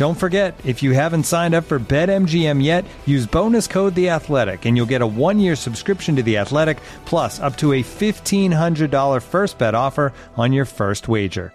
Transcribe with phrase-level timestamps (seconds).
[0.00, 4.64] Don't forget, if you haven't signed up for BetMGM yet, use bonus code The Athletic,
[4.64, 8.90] and you'll get a one-year subscription to The Athletic, plus up to a fifteen hundred
[8.90, 11.52] dollar first bet offer on your first wager.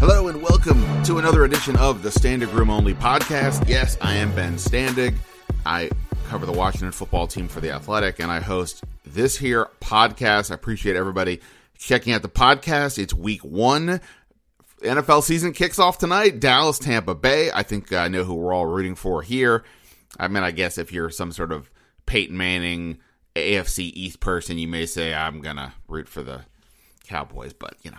[0.00, 3.66] Hello and welcome to another edition of the Standig Room Only podcast.
[3.66, 5.14] Yes, I am Ben Standig.
[5.64, 5.88] I
[6.28, 10.50] cover the Washington football team for The Athletic, and I host this here podcast.
[10.50, 11.40] I appreciate everybody
[11.78, 12.98] checking out the podcast.
[12.98, 14.02] It's week one.
[14.86, 16.40] NFL season kicks off tonight.
[16.40, 17.50] Dallas, Tampa Bay.
[17.52, 19.64] I think I know who we're all rooting for here.
[20.18, 21.70] I mean, I guess if you're some sort of
[22.06, 22.98] Peyton Manning
[23.34, 26.42] AFC East person, you may say I'm gonna root for the
[27.04, 27.98] Cowboys, but you know,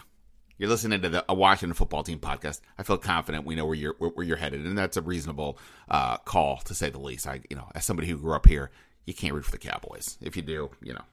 [0.57, 2.61] you're listening to the a Washington football team podcast.
[2.77, 6.17] I feel confident we know where you're where you're headed, and that's a reasonable uh,
[6.17, 7.27] call to say the least.
[7.27, 8.71] I, you know, as somebody who grew up here,
[9.05, 10.17] you can't root for the Cowboys.
[10.21, 11.03] If you do, you know,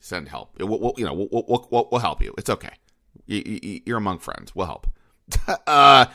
[0.00, 0.58] send help.
[0.58, 2.34] We'll, we'll you know, we'll, we'll, we'll, we'll help you.
[2.36, 2.72] It's okay.
[3.26, 4.54] You, are among friends.
[4.54, 4.86] We'll help.
[5.66, 6.06] uh,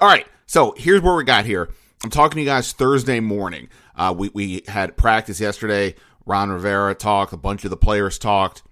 [0.00, 0.26] all right.
[0.46, 1.68] So here's where we got here.
[2.02, 3.68] I'm talking to you guys Thursday morning.
[3.96, 5.94] Uh, we, we had practice yesterday.
[6.26, 7.32] Ron Rivera talked.
[7.32, 8.62] A bunch of the players talked.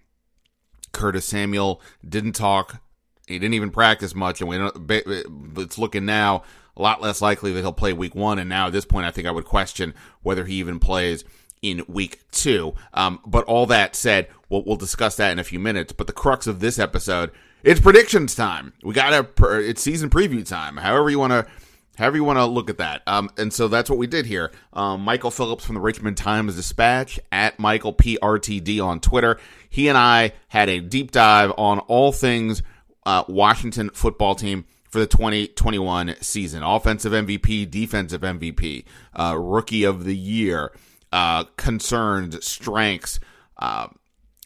[0.93, 2.83] Curtis Samuel didn't talk.
[3.27, 6.43] He didn't even practice much, and we it's looking now
[6.77, 8.39] a lot less likely that he'll play week one.
[8.39, 11.25] And now at this point, I think I would question whether he even plays
[11.63, 12.75] in week two.
[12.93, 15.93] Um, but all that said, we'll, we'll discuss that in a few minutes.
[15.93, 17.31] But the crux of this episode,
[17.63, 18.73] it's predictions time.
[18.83, 20.77] We got a, it's season preview time.
[20.77, 21.47] However you want to,
[21.97, 23.03] however you want to look at that.
[23.07, 24.51] Um, and so that's what we did here.
[24.73, 29.39] Um, Michael Phillips from the Richmond Times Dispatch at Michael PRTD on Twitter.
[29.69, 32.63] He and I had a deep dive on all things
[33.05, 36.63] uh, Washington football team for the 2021 season.
[36.63, 38.85] Offensive MVP, defensive MVP,
[39.19, 40.73] uh, rookie of the year,
[41.13, 43.19] uh, concerns, strengths,
[43.59, 43.89] uh,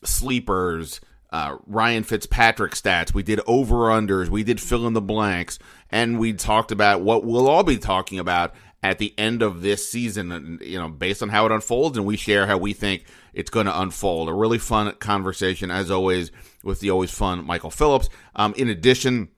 [0.05, 1.01] sleepers,
[1.31, 3.13] uh, Ryan Fitzpatrick stats.
[3.13, 4.29] We did over unders.
[4.29, 5.59] We did fill in the blanks,
[5.91, 9.89] and we talked about what we'll all be talking about at the end of this
[9.89, 10.61] season.
[10.63, 13.05] You know, based on how it unfolds, and we share how we think
[13.35, 14.29] it's going to unfold.
[14.29, 16.31] A really fun conversation, as always,
[16.63, 18.09] with the always fun Michael Phillips.
[18.35, 19.29] Um, in addition,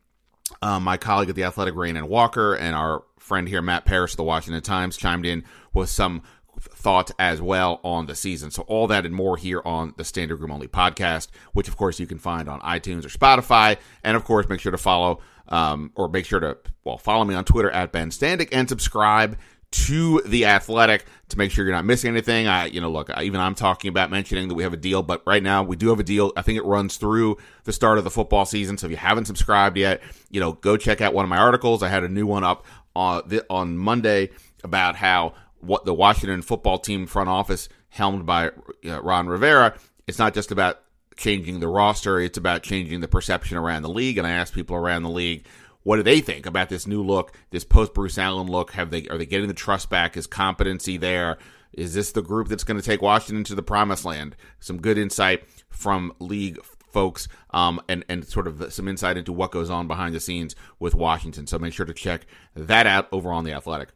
[0.62, 4.19] um, my colleague at the Athletic, Rhiannon Walker, and our friend here, Matt Paras of
[4.19, 5.44] the Washington Times, chimed in
[5.75, 6.22] with some
[6.63, 8.51] thoughts as well on the season.
[8.51, 12.01] So all that and more here on the Standig Room Only podcast, which of course
[12.01, 13.77] you can find on iTunes or Spotify.
[14.03, 17.35] And of course, make sure to follow um, or make sure to well follow me
[17.35, 19.39] on Twitter at Ben Standig and subscribe
[19.71, 22.47] to the Athletic to make sure you're not missing anything.
[22.47, 25.23] I, you know, look, even I'm talking about mentioning that we have a deal, but
[25.27, 26.33] right now we do have a deal.
[26.37, 28.79] I think it runs through the start of the football season.
[28.79, 31.83] So if you haven't subscribed yet, you know, go check out one of my articles.
[31.83, 32.65] I had a new one up
[32.97, 34.31] on on Monday
[34.65, 38.51] about how what the Washington football team front office helmed by
[38.87, 39.75] uh, Ron Rivera,
[40.07, 40.81] it's not just about
[41.17, 44.19] changing the roster, it's about changing the perception around the league.
[44.19, 45.47] And I asked people around the league,
[45.83, 48.73] what do they think about this new look, this post Bruce Allen look?
[48.73, 50.17] Have they are they getting the trust back?
[50.17, 51.39] Is competency there?
[51.73, 54.37] Is this the group that's going to take Washington to the promised land?
[54.61, 56.59] Some good insight from league
[56.91, 60.57] folks um, and, and sort of some insight into what goes on behind the scenes
[60.78, 61.47] with Washington.
[61.47, 63.91] So make sure to check that out over on The Athletic.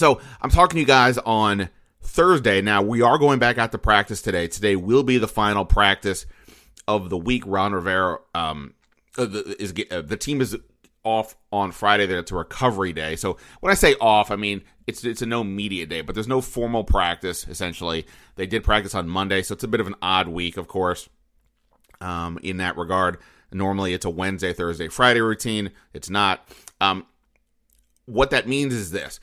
[0.00, 1.68] So I'm talking to you guys on
[2.00, 2.62] Thursday.
[2.62, 4.48] Now we are going back out to practice today.
[4.48, 6.24] Today will be the final practice
[6.88, 7.42] of the week.
[7.46, 8.72] Ron Rivera um,
[9.18, 10.56] uh, is uh, the team is
[11.04, 12.06] off on Friday.
[12.06, 13.14] That it's a recovery day.
[13.14, 16.26] So when I say off, I mean it's it's a no media day, but there's
[16.26, 17.46] no formal practice.
[17.46, 18.06] Essentially,
[18.36, 21.10] they did practice on Monday, so it's a bit of an odd week, of course.
[22.00, 23.18] Um, in that regard,
[23.52, 25.72] normally it's a Wednesday, Thursday, Friday routine.
[25.92, 26.48] It's not.
[26.80, 27.04] Um,
[28.06, 29.20] what that means is this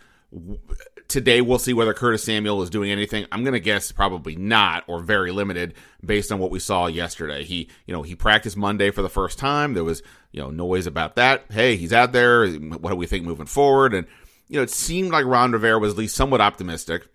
[1.08, 3.26] today we'll see whether Curtis Samuel is doing anything.
[3.32, 7.44] I'm going to guess probably not or very limited based on what we saw yesterday.
[7.44, 9.74] He, you know, he practiced Monday for the first time.
[9.74, 11.46] There was, you know, noise about that.
[11.50, 12.48] Hey, he's out there.
[12.48, 13.94] What do we think moving forward?
[13.94, 14.06] And,
[14.48, 17.08] you know, it seemed like Ron Rivera was at least somewhat optimistic.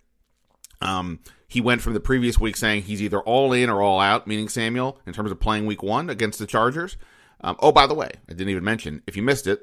[0.80, 4.26] Um, he went from the previous week saying he's either all in or all out,
[4.26, 6.96] meaning Samuel, in terms of playing week one against the Chargers.
[7.42, 9.60] Um, oh, by the way, I didn't even mention, if you missed it,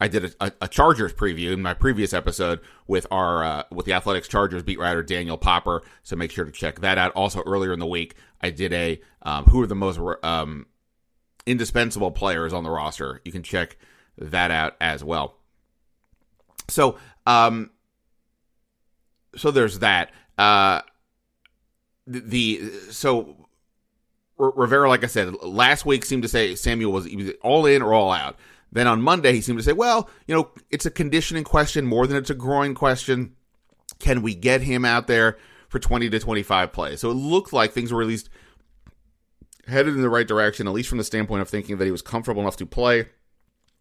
[0.00, 3.86] I did a, a, a, Chargers preview in my previous episode with our uh, with
[3.86, 5.82] the Athletics Chargers beat writer Daniel Popper.
[6.02, 7.12] So make sure to check that out.
[7.12, 10.66] Also, earlier in the week, I did a um, who are the most um,
[11.46, 13.20] indispensable players on the roster.
[13.24, 13.76] You can check
[14.16, 15.36] that out as well.
[16.68, 17.70] So, um,
[19.36, 20.12] so there's that.
[20.38, 20.80] Uh,
[22.06, 23.48] the, the so
[24.38, 27.08] Rivera, like I said, last week seemed to say Samuel was
[27.42, 28.36] all in or all out.
[28.72, 32.06] Then on Monday, he seemed to say, well, you know, it's a conditioning question more
[32.06, 33.34] than it's a groin question.
[33.98, 35.38] Can we get him out there
[35.68, 37.00] for 20 to 25 plays?
[37.00, 38.30] So it looked like things were at least
[39.66, 42.02] headed in the right direction, at least from the standpoint of thinking that he was
[42.02, 43.06] comfortable enough to play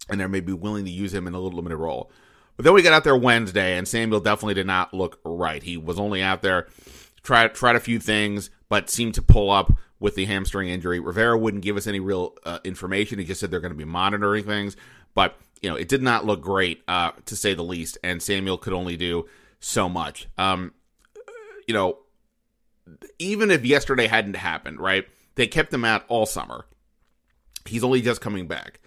[0.09, 2.11] and they may be willing to use him in a little limited role.
[2.55, 5.63] But then we got out there Wednesday, and Samuel definitely did not look right.
[5.63, 6.67] He was only out there,
[7.23, 10.99] tried tried a few things, but seemed to pull up with the hamstring injury.
[10.99, 13.19] Rivera wouldn't give us any real uh, information.
[13.19, 14.77] He just said they're going to be monitoring things,
[15.13, 17.97] but you know it did not look great uh, to say the least.
[18.03, 19.27] And Samuel could only do
[19.59, 20.27] so much.
[20.37, 20.73] Um,
[21.67, 21.97] you know,
[23.17, 25.05] even if yesterday hadn't happened, right?
[25.35, 26.65] They kept him out all summer.
[27.65, 28.79] He's only just coming back.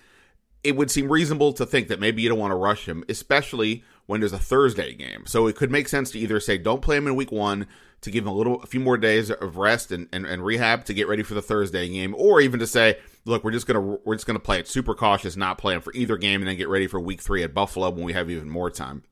[0.65, 3.85] It would seem reasonable to think that maybe you don't want to rush him, especially
[4.07, 5.25] when there's a Thursday game.
[5.27, 7.67] So it could make sense to either say don't play him in week one
[8.03, 10.85] to give him a little, a few more days of rest and, and, and rehab
[10.85, 13.81] to get ready for the Thursday game, or even to say, look, we're just gonna
[14.05, 16.57] we're just gonna play it super cautious, not play him for either game, and then
[16.57, 19.05] get ready for Week Three at Buffalo when we have even more time.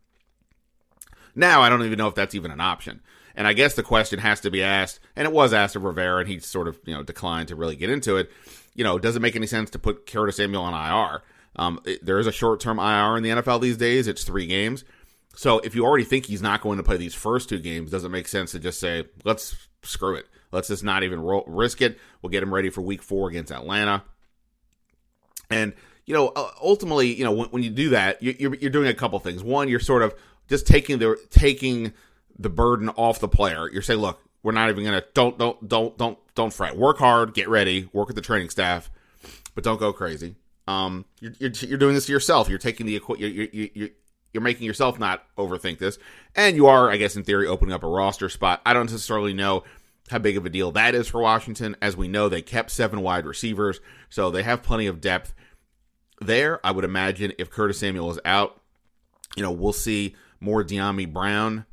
[1.35, 3.01] Now I don't even know if that's even an option.
[3.37, 6.21] And I guess the question has to be asked, and it was asked of Rivera,
[6.21, 8.31] and he sort of you know declined to really get into it.
[8.75, 11.23] You know, does it make any sense to put Curtis Samuel on IR?
[11.61, 14.09] Um, it, there is a short term IR in the NFL these days.
[14.09, 14.83] It's three games.
[15.37, 18.03] So if you already think he's not going to play these first two games, does
[18.03, 20.27] it make sense to just say, let's screw it?
[20.53, 21.99] Let's just not even ro- risk it.
[22.21, 24.03] We'll get him ready for week four against Atlanta.
[25.51, 25.75] And,
[26.07, 29.19] you know, ultimately, you know, when, when you do that, you're, you're doing a couple
[29.19, 29.43] things.
[29.43, 30.15] One, you're sort of
[30.49, 31.93] just taking the, taking
[32.39, 33.69] the burden off the player.
[33.71, 36.77] You're saying, look, we're not even going to, don't, don't, don't, don't, don't fret.
[36.77, 38.91] Work hard, get ready, work with the training staff,
[39.55, 40.37] but don't go crazy.
[40.67, 42.49] Um, you're, you're, you're, doing this to yourself.
[42.49, 43.89] You're taking the you're, you're, you're,
[44.33, 45.99] you're making yourself not overthink this.
[46.37, 48.61] And you are, I guess, in theory, opening up a roster spot.
[48.65, 49.65] I don't necessarily know
[50.11, 51.77] how big of a deal that is for Washington.
[51.81, 55.35] As we know, they kept seven wide receivers, so they have plenty of depth
[56.21, 56.65] there.
[56.65, 58.61] I would imagine if Curtis Samuel is out,
[59.37, 61.67] you know, we'll see more Dyami Brown.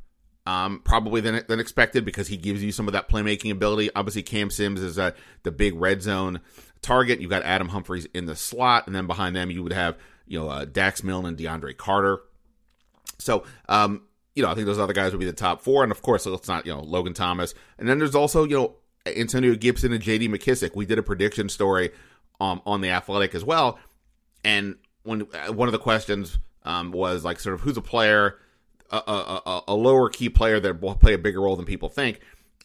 [0.46, 3.90] Um, probably than than expected because he gives you some of that playmaking ability.
[3.94, 5.10] Obviously, Cam Sims is uh,
[5.42, 6.40] the big red zone
[6.82, 7.20] target.
[7.20, 9.96] You've got Adam Humphries in the slot, and then behind them you would have
[10.26, 12.20] you know uh, Dax Milne and DeAndre Carter.
[13.18, 14.02] So, um,
[14.34, 16.26] you know, I think those other guys would be the top four, and of course,
[16.26, 18.76] it's not you know Logan Thomas, and then there's also you know
[19.06, 20.28] Antonio Gibson and J.D.
[20.28, 20.76] McKissick.
[20.76, 21.90] We did a prediction story
[22.40, 23.78] um, on the Athletic as well,
[24.44, 28.38] and when uh, one of the questions um, was like sort of who's a player,
[28.90, 32.20] a, a, a, lower key player that will play a bigger role than people think,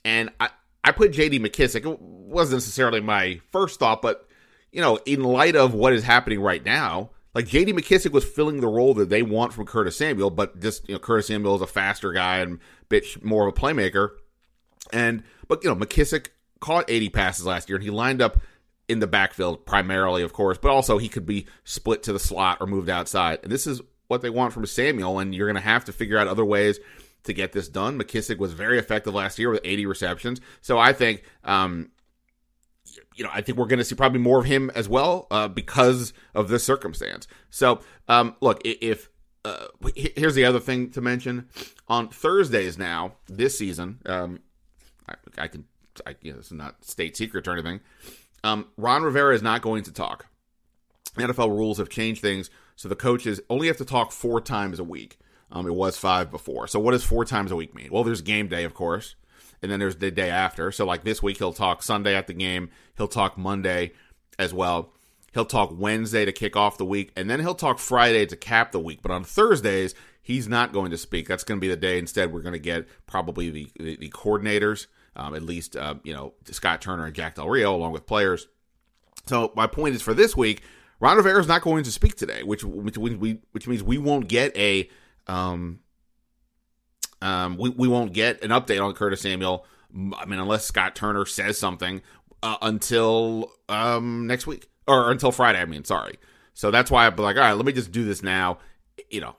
[0.05, 0.49] and I
[0.83, 1.39] I put J.D.
[1.39, 1.89] McKissick.
[1.89, 4.27] It wasn't necessarily my first thought, but
[4.71, 7.73] you know, in light of what is happening right now, like J.D.
[7.73, 10.99] McKissick was filling the role that they want from Curtis Samuel, but just you know
[10.99, 12.59] Curtis Samuel is a faster guy and
[12.89, 14.09] bit more of a playmaker.
[14.91, 16.27] And but you know McKissick
[16.59, 18.41] caught 80 passes last year, and he lined up
[18.87, 22.57] in the backfield primarily, of course, but also he could be split to the slot
[22.59, 23.39] or moved outside.
[23.43, 26.17] And this is what they want from Samuel, and you're going to have to figure
[26.17, 26.79] out other ways
[27.23, 27.97] to get this done.
[27.97, 31.91] McKissick was very effective last year with 80 receptions, so I think um,
[33.15, 35.47] you know, I think we're going to see probably more of him as well uh,
[35.47, 37.27] because of this circumstance.
[37.49, 39.09] So, um, look, if
[39.45, 41.49] uh, here's the other thing to mention
[41.87, 44.39] on Thursdays now this season, um,
[45.07, 45.65] I, I can,
[46.05, 47.81] I, you know, this is not state secret or anything.
[48.43, 50.27] Um, Ron Rivera is not going to talk.
[51.15, 54.83] NFL rules have changed things, so the coaches only have to talk four times a
[54.83, 55.19] week.
[55.53, 56.67] Um, it was five before.
[56.67, 57.89] So, what does four times a week mean?
[57.91, 59.15] Well, there's game day, of course
[59.63, 60.71] and then there's the day after.
[60.71, 63.93] So like this week he'll talk Sunday at the game, he'll talk Monday
[64.37, 64.93] as well.
[65.33, 68.71] He'll talk Wednesday to kick off the week, and then he'll talk Friday to cap
[68.71, 69.01] the week.
[69.01, 71.27] But on Thursdays, he's not going to speak.
[71.27, 71.97] That's going to be the day.
[71.97, 76.13] Instead, we're going to get probably the the, the coordinators, um, at least uh, you
[76.13, 78.47] know Scott Turner and Jack Del Rio, along with players.
[79.25, 80.61] So my point is for this week,
[80.99, 84.27] Ron Rivera is not going to speak today, which which we which means we won't
[84.27, 84.87] get a
[85.27, 85.79] um,
[87.21, 89.65] Um, we we won't get an update on Curtis Samuel.
[89.95, 92.01] I mean, unless Scott Turner says something
[92.41, 95.59] uh, until um, next week or until Friday.
[95.59, 96.19] I mean, sorry.
[96.53, 98.59] So that's why I'm like, all right, let me just do this now.
[99.09, 99.35] You know,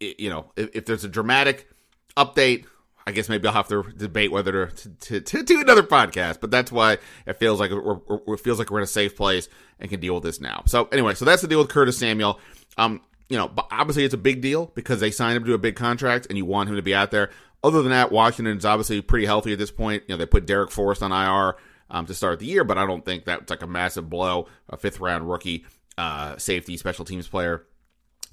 [0.00, 1.68] you know, if, if there's a dramatic
[2.16, 2.64] update,
[3.06, 6.50] I guess maybe I'll have to debate whether to, to, to, do another podcast, but
[6.50, 7.98] that's why it feels like we're,
[8.34, 10.62] it feels like we're in a safe place and can deal with this now.
[10.66, 12.38] So anyway, so that's the deal with Curtis Samuel.
[12.78, 15.76] Um, you know, obviously it's a big deal because they signed him to a big
[15.76, 17.30] contract and you want him to be out there.
[17.62, 20.02] Other than that, Washington's obviously pretty healthy at this point.
[20.08, 21.56] You know, they put Derek Forrest on IR
[21.90, 24.48] um, to start the year, but I don't think that's like a massive blow.
[24.68, 25.64] A fifth round rookie,
[25.96, 27.66] uh, safety, special teams player.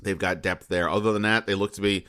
[0.02, 0.90] They've got depth there.
[0.90, 2.06] Other than that, they look to be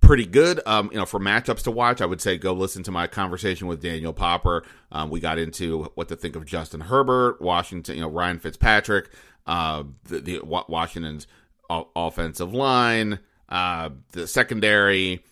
[0.00, 0.60] pretty good.
[0.66, 3.68] Um, you know, for matchups to watch, I would say go listen to my conversation
[3.68, 4.64] with Daniel Popper.
[4.90, 9.10] Um, we got into what to think of Justin Herbert, Washington, you know, Ryan Fitzpatrick,
[9.46, 11.26] uh, the, the Washington's
[11.96, 15.24] offensive line, uh, the secondary,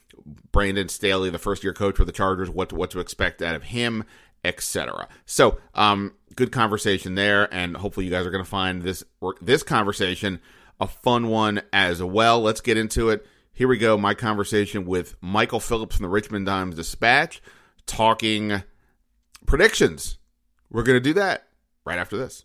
[0.53, 3.55] Brandon Staley, the first year coach for the Chargers, what to, what to expect out
[3.55, 4.05] of him,
[4.45, 5.09] etc.
[5.27, 9.05] So, um, good conversation there, and hopefully you guys are going to find this
[9.41, 10.41] this conversation
[10.81, 12.41] a fun one as well.
[12.41, 13.27] Let's get into it.
[13.53, 13.99] Here we go.
[13.99, 17.43] My conversation with Michael Phillips from the Richmond Times Dispatch,
[17.85, 18.63] talking
[19.47, 20.17] predictions.
[20.71, 21.49] We're going to do that
[21.85, 22.45] right after this.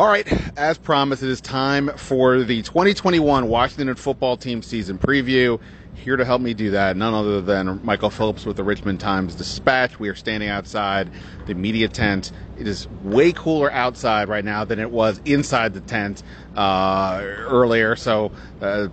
[0.00, 0.26] All right,
[0.56, 5.60] as promised, it is time for the 2021 Washington football team season preview.
[5.92, 9.34] Here to help me do that, none other than Michael Phillips with the Richmond Times
[9.34, 10.00] Dispatch.
[10.00, 11.10] We are standing outside
[11.44, 12.32] the media tent.
[12.60, 16.22] It is way cooler outside right now than it was inside the tent
[16.56, 17.96] uh, earlier.
[17.96, 18.88] So uh,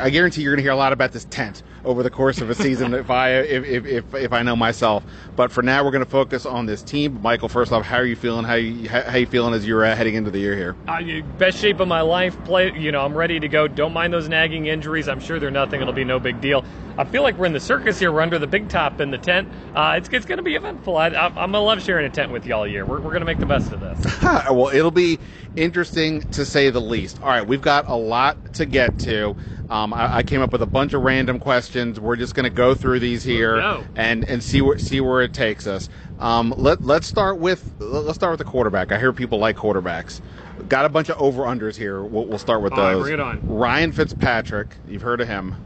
[0.00, 2.48] I guarantee you're going to hear a lot about this tent over the course of
[2.48, 5.04] a season if I if, if, if, if, I know myself.
[5.36, 7.20] But for now, we're going to focus on this team.
[7.22, 8.44] Michael, first off, how are you feeling?
[8.44, 10.76] How you how you feeling as you're uh, heading into the year here?
[10.88, 12.42] Uh, best shape of my life.
[12.44, 13.68] Play, you know, I'm ready to go.
[13.68, 15.08] Don't mind those nagging injuries.
[15.08, 15.80] I'm sure they're nothing.
[15.80, 16.64] It'll be no big deal.
[16.98, 18.12] I feel like we're in the circus here.
[18.12, 19.48] We're under the big top in the tent.
[19.74, 20.96] Uh, it's it's going to be eventful.
[20.96, 22.86] I, am going to love sharing a tent with you all year.
[22.86, 24.22] We're, we're going to make the best of this.
[24.22, 25.18] well, it'll be
[25.56, 27.20] interesting to say the least.
[27.20, 29.36] All right, we've got a lot to get to.
[29.68, 31.98] Um, I, I, came up with a bunch of random questions.
[31.98, 33.58] We're just going to go through these here
[33.96, 35.88] and and see where see where it takes us.
[36.18, 38.92] Um, let let's start with let's start with the quarterback.
[38.92, 40.20] I hear people like quarterbacks.
[40.68, 42.02] Got a bunch of over unders here.
[42.02, 42.96] We'll, we'll start with All those.
[42.96, 43.40] Right, bring it on.
[43.48, 44.76] Ryan Fitzpatrick.
[44.86, 45.56] You've heard of him.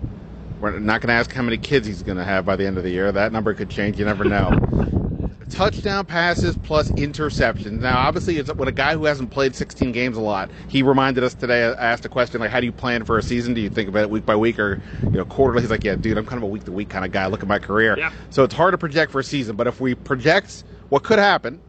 [0.61, 2.79] We're not going to ask how many kids he's going to have by the end
[2.79, 3.13] of the year.
[3.13, 3.99] That number could change.
[3.99, 4.51] You never know
[5.51, 7.81] touchdown passes plus interceptions.
[7.81, 10.51] Now, obviously, it's when a guy who hasn't played 16 games a lot.
[10.69, 11.65] He reminded us today.
[11.65, 13.55] I asked a question like, "How do you plan for a season?
[13.55, 15.97] Do you think about it week by week or you know quarterly?" He's like, "Yeah,
[15.97, 17.27] dude, I'm kind of a week to week kind of guy.
[17.27, 18.13] Look at my career." Yeah.
[18.31, 19.57] So it's hard to project for a season.
[19.57, 21.61] But if we project what could happen,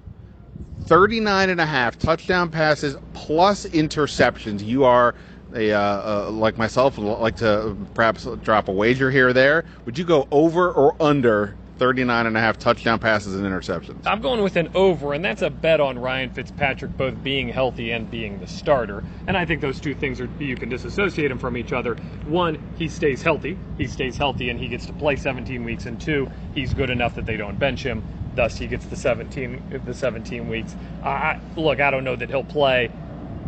[0.86, 5.16] 39 and a half touchdown passes plus interceptions, you are.
[5.56, 9.64] A, uh, uh, like myself, like to perhaps drop a wager here or there.
[9.86, 14.06] Would you go over or under 39 and a half touchdown passes and interceptions.
[14.06, 17.92] I'm going with an over, and that's a bet on Ryan Fitzpatrick both being healthy
[17.92, 19.04] and being the starter.
[19.28, 21.96] And I think those two things are you can disassociate them from each other.
[22.26, 23.58] One, he stays healthy.
[23.78, 25.86] He stays healthy and he gets to play 17 weeks.
[25.86, 28.04] And two, he's good enough that they don't bench him.
[28.36, 30.76] Thus, he gets the 17 the 17 weeks.
[31.04, 32.92] I, look, I don't know that he'll play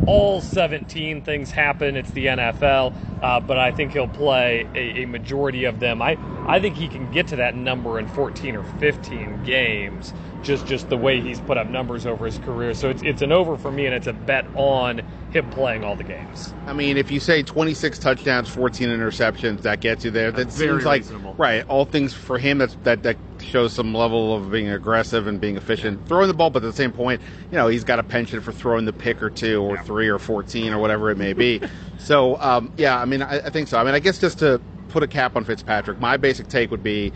[0.06, 1.96] all 17 things happen.
[1.96, 6.02] It's the NFL, uh, but I think he'll play a, a, majority of them.
[6.02, 10.14] I, I think he can get to that number in 14 or 15 games,
[10.44, 12.74] just just the way he's put up numbers over his career.
[12.74, 15.02] So it's it's an over for me, and it's a bet on
[15.32, 16.54] him playing all the games.
[16.66, 20.32] I mean, if you say 26 touchdowns, 14 interceptions, that gets you there.
[20.32, 21.36] That that's seems like reasonable.
[21.38, 21.66] right.
[21.68, 22.58] All things for him.
[22.58, 26.50] That's that that shows some level of being aggressive and being efficient, throwing the ball.
[26.50, 29.22] But at the same point, you know, he's got a penchant for throwing the pick
[29.22, 29.84] or two or yeah.
[29.84, 31.62] three or 14 or whatever it may be.
[31.98, 33.78] so um, yeah, I mean, I, I think so.
[33.78, 36.84] I mean, I guess just to put a cap on Fitzpatrick, my basic take would
[36.84, 37.14] be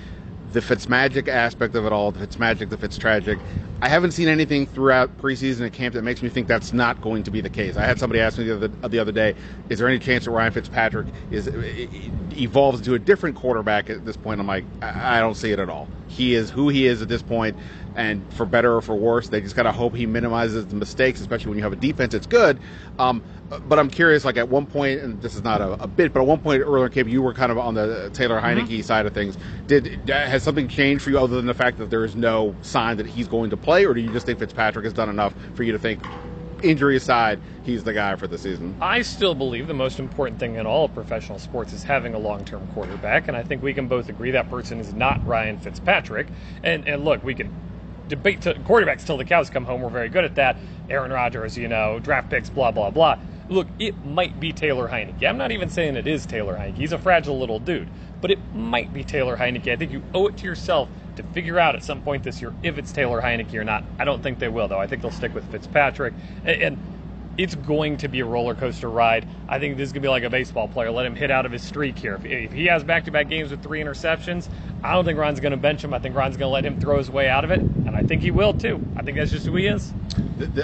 [0.53, 3.39] the Fitzmagic aspect of it all, the Fitzmagic, the Fitztragic.
[3.81, 7.23] I haven't seen anything throughout preseason and camp that makes me think that's not going
[7.23, 7.75] to be the case.
[7.75, 9.35] I had somebody ask me the other, the other day,
[9.69, 11.49] is there any chance that Ryan Fitzpatrick is
[12.37, 14.39] evolves into a different quarterback at this point?
[14.39, 15.89] I'm like, I don't see it at all.
[16.07, 17.57] He is who he is at this point,
[17.95, 21.21] and for better or for worse, they just got to hope he minimizes the mistakes,
[21.21, 22.59] especially when you have a defense that's good.
[22.99, 23.23] Um,
[23.67, 26.21] but I'm curious, like at one point, and this is not a, a bit, but
[26.21, 28.81] at one point earlier in you were kind of on the Taylor Heinicke mm-hmm.
[28.81, 29.37] side of things.
[29.67, 32.97] Did has something changed for you other than the fact that there is no sign
[32.97, 35.63] that he's going to play, or do you just think Fitzpatrick has done enough for
[35.63, 36.03] you to think,
[36.63, 38.75] injury aside, he's the guy for the season?
[38.81, 42.19] I still believe the most important thing in all of professional sports is having a
[42.19, 46.27] long-term quarterback, and I think we can both agree that person is not Ryan Fitzpatrick.
[46.63, 47.53] And and look, we can
[48.07, 49.81] debate to quarterbacks till the cows come home.
[49.81, 50.57] We're very good at that.
[50.89, 53.17] Aaron Rodgers, you know, draft picks, blah blah blah.
[53.49, 55.27] Look, it might be Taylor Heinicke.
[55.27, 56.77] I'm not even saying it is Taylor Heinicke.
[56.77, 57.89] He's a fragile little dude,
[58.21, 59.71] but it might be Taylor Heinicke.
[59.71, 62.53] I think you owe it to yourself to figure out at some point this year
[62.63, 63.83] if it's Taylor Heinicke or not.
[63.99, 64.79] I don't think they will, though.
[64.79, 66.13] I think they'll stick with Fitzpatrick.
[66.45, 66.77] And
[67.37, 69.27] it's going to be a roller coaster ride.
[69.47, 70.91] I think this is going to be like a baseball player.
[70.91, 72.19] Let him hit out of his streak here.
[72.23, 74.49] If he has back to back games with three interceptions,
[74.83, 75.93] I don't think Ron's going to bench him.
[75.93, 77.59] I think Ron's going to let him throw his way out of it.
[77.59, 78.85] And I think he will, too.
[78.95, 79.91] I think that's just who he is.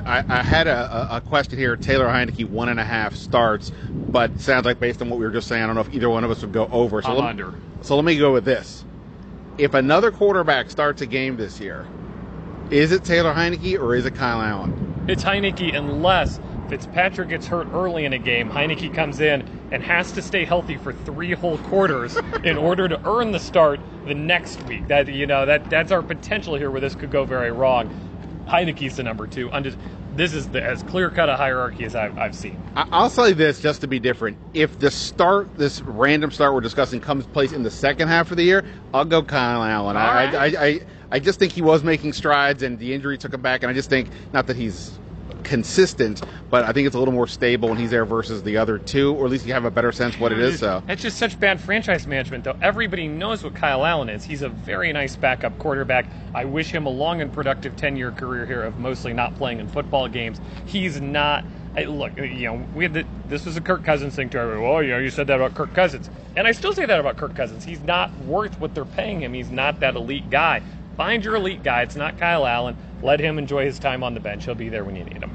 [0.06, 1.76] I, I had a, a, question here.
[1.76, 5.32] Taylor Heinicke, one and a half starts, but sounds like based on what we were
[5.32, 7.02] just saying, I don't know if either one of us would go over.
[7.02, 7.54] So, let, under.
[7.82, 8.84] so let me go with this.
[9.58, 11.88] If another quarterback starts a game this year,
[12.72, 15.06] is it Taylor Heinicke or is it Kyle Allen?
[15.08, 20.12] It's Heinicke unless Fitzpatrick gets hurt early in a game, Heinicke comes in and has
[20.14, 24.64] to stay healthy for three whole quarters in order to earn the start the next
[24.66, 24.88] week.
[24.88, 27.90] That you know that that's our potential here where this could go very wrong.
[28.48, 29.52] Heinicke's the number two.
[30.16, 32.60] this is the, as clear cut a hierarchy as I've, I've seen.
[32.76, 34.38] I'll say this just to be different.
[34.56, 38.38] If the start, this random start we're discussing, comes place in the second half of
[38.38, 39.96] the year, I'll go Kyle Allen.
[39.98, 40.80] I, I, I,
[41.12, 43.62] I just think he was making strides, and the injury took him back.
[43.62, 45.00] And I just think not that he's
[45.44, 48.78] consistent, but I think it's a little more stable when he's there versus the other
[48.78, 50.60] two, or at least you have a better sense what it is.
[50.60, 52.58] So it's just such bad franchise management, though.
[52.62, 54.24] Everybody knows what Kyle Allen is.
[54.24, 56.08] He's a very nice backup quarterback.
[56.34, 59.68] I wish him a long and productive ten-year career here of mostly not playing in
[59.68, 60.40] football games.
[60.66, 61.44] He's not.
[61.76, 64.40] I, look, uh, you know, we had the, this was a Kirk Cousins thing to
[64.40, 64.66] everybody.
[64.66, 67.18] Well, you know, you said that about Kirk Cousins, and I still say that about
[67.18, 67.64] Kirk Cousins.
[67.64, 69.34] He's not worth what they're paying him.
[69.34, 70.64] He's not that elite guy.
[70.98, 71.84] Find your elite guy.
[71.84, 72.76] It's not Kyle Allen.
[73.02, 74.46] Let him enjoy his time on the bench.
[74.46, 75.32] He'll be there when you need him.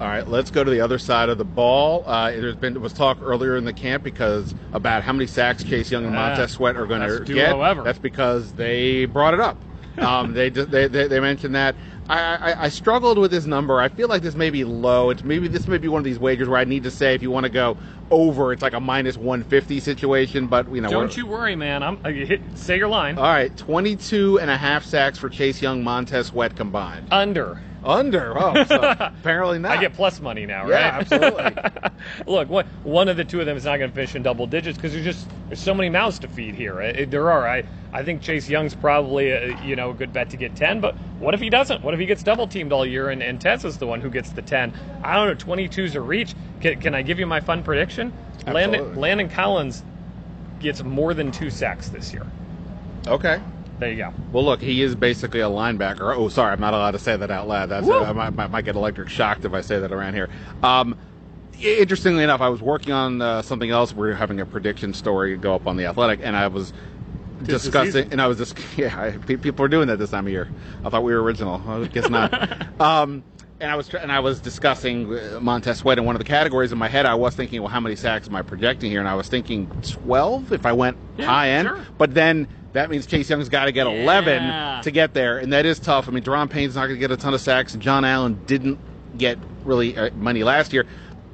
[0.00, 2.02] All right, let's go to the other side of the ball.
[2.06, 5.90] Uh, there's been was talk earlier in the camp because about how many sacks Chase
[5.90, 7.50] Young and Montez Sweat are going to get.
[7.50, 7.84] However.
[7.84, 9.56] That's because they brought it up.
[9.96, 11.76] Um, they, they, they they mentioned that.
[12.08, 13.80] I, I, I, struggled with this number.
[13.80, 15.10] I feel like this may be low.
[15.10, 17.22] It's maybe this may be one of these wagers where I need to say if
[17.22, 17.78] you want to go
[18.10, 20.46] over, it's like a minus 150 situation.
[20.46, 21.82] But you know, don't you worry, man.
[21.82, 23.16] I'm uh, hit, say your line.
[23.16, 27.08] All right, 22 and a half sacks for Chase Young, Montez Sweat combined.
[27.10, 27.60] Under.
[27.84, 28.32] Under.
[28.36, 29.76] Oh, so apparently not.
[29.76, 30.70] I get plus money now, right?
[30.70, 31.54] Yeah, absolutely.
[32.26, 34.46] Look, what, one of the two of them is not going to finish in double
[34.46, 36.80] digits because there's just there's so many mouths to feed here.
[36.80, 37.46] It, there are.
[37.46, 40.80] I I think Chase Young's probably a, you know a good bet to get ten,
[40.80, 41.84] but what if he doesn't?
[41.84, 44.30] What if he gets double teamed all year and, and Tessa's the one who gets
[44.30, 44.72] the ten?
[45.02, 45.34] I don't know.
[45.54, 46.34] 22's a reach.
[46.60, 48.12] Can, can I give you my fun prediction?
[48.46, 48.78] Absolutely.
[48.78, 49.84] Landon, Landon Collins
[50.60, 52.26] gets more than two sacks this year.
[53.06, 53.40] Okay.
[53.78, 54.12] There you go.
[54.32, 56.16] Well, look, he is basically a linebacker.
[56.16, 57.68] Oh, sorry, I'm not allowed to say that out loud.
[57.68, 60.28] That's I might, might, get electric shocked if I say that around here.
[60.62, 60.96] Um,
[61.60, 63.92] interestingly enough, I was working on uh, something else.
[63.92, 66.72] We are having a prediction story go up on the Athletic, and I was
[67.42, 70.48] discussing, and I was just yeah, I, people are doing that this time of year.
[70.84, 71.60] I thought we were original.
[71.66, 72.32] I guess not.
[72.80, 73.24] um,
[73.60, 76.72] and I was and I was discussing uh, Montez Sweat in one of the categories
[76.72, 77.06] in my head.
[77.06, 79.00] I was thinking, well, how many sacks am I projecting here?
[79.00, 81.68] And I was thinking twelve if I went yeah, high end.
[81.68, 81.84] Sure.
[81.98, 85.64] But then that means Chase Young's got to get 11 to get there, and that
[85.64, 86.08] is tough.
[86.08, 87.72] I mean, Daron Payne's not going to get a ton of sacks.
[87.72, 88.78] and John Allen didn't
[89.16, 90.84] get really uh, money last year.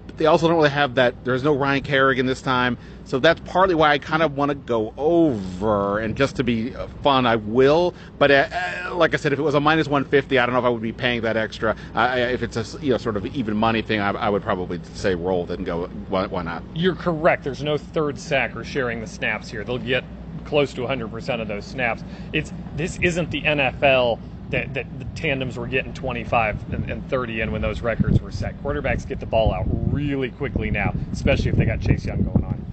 [0.06, 1.24] But they also don't really have that.
[1.24, 2.76] There's no Ryan Kerrigan this time,
[3.06, 5.98] so that's partly why I kind of want to go over.
[5.98, 7.94] And just to be uh, fun, I will.
[8.18, 10.58] But uh, uh, like I said, if it was a minus 150, I don't know
[10.58, 11.74] if I would be paying that extra.
[11.94, 14.78] Uh, if it's a you know sort of even money thing, I, I would probably
[14.92, 15.86] say roll it and go.
[16.10, 16.62] Why, why not?
[16.74, 17.44] You're correct.
[17.44, 19.64] There's no third sack or sharing the snaps here.
[19.64, 20.04] They'll get
[20.44, 22.02] close to 100% of those snaps.
[22.32, 24.18] It's this isn't the NFL
[24.50, 28.32] that, that the tandems were getting 25 and, and 30 in when those records were
[28.32, 28.60] set.
[28.62, 32.44] Quarterbacks get the ball out really quickly now, especially if they got Chase Young going
[32.44, 32.64] on.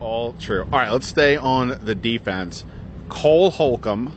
[0.00, 0.62] All true.
[0.72, 2.64] All right, let's stay on the defense.
[3.08, 4.16] Cole Holcomb,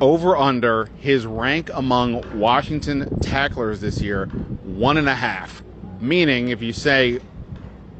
[0.00, 4.26] over under his rank among Washington tacklers this year,
[4.64, 5.62] one and a half.
[6.00, 7.20] Meaning, if you say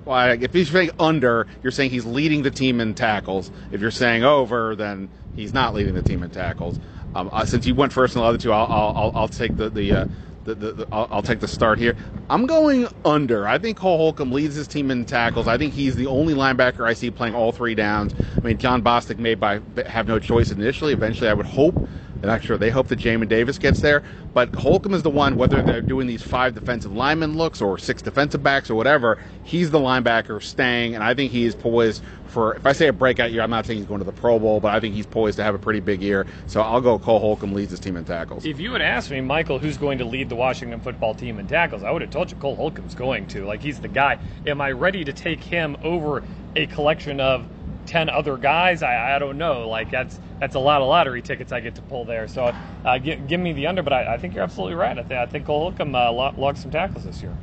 [0.05, 3.51] Well, if you're saying under, you're saying he's leading the team in tackles.
[3.71, 6.79] If you're saying over, then he's not leading the team in tackles.
[7.15, 9.69] Um, uh, since you went first in the other two, I'll, I'll, I'll take the
[9.69, 10.07] the, uh,
[10.45, 11.95] the, the, the I'll, I'll, take the start here.
[12.31, 13.47] I'm going under.
[13.47, 15.47] I think Cole Holcomb leads his team in tackles.
[15.47, 18.15] I think he's the only linebacker I see playing all three downs.
[18.37, 20.93] I mean, Jon Bostic may by have no choice initially.
[20.93, 21.77] Eventually, I would hope
[22.23, 24.03] and actually, they hope that Jamin Davis gets there.
[24.33, 28.01] But Holcomb is the one, whether they're doing these five defensive lineman looks or six
[28.01, 32.55] defensive backs or whatever, he's the linebacker staying, and I think he is poised for.
[32.55, 34.61] If I say a breakout year, I'm not saying he's going to the Pro Bowl,
[34.61, 36.27] but I think he's poised to have a pretty big year.
[36.47, 38.45] So I'll go Cole Holcomb leads his team in tackles.
[38.47, 41.49] If you had asked me, Michael, who's going to lead the Washington football team in
[41.49, 43.45] tackles, I would have told you Cole Holcomb's going to.
[43.45, 44.19] Like he's the guy.
[44.47, 46.23] Am I ready to take him over
[46.55, 47.47] a collection of
[47.87, 49.69] ten other guys, I, I don't know.
[49.69, 52.29] Like that's that's a lot of lottery tickets I get to pull there.
[52.29, 54.99] So uh, give, me the under, but I, I, think you're absolutely right.
[54.99, 57.37] I, th- I think Cole uh, logged some tackles this year.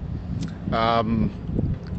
[0.72, 1.32] Um,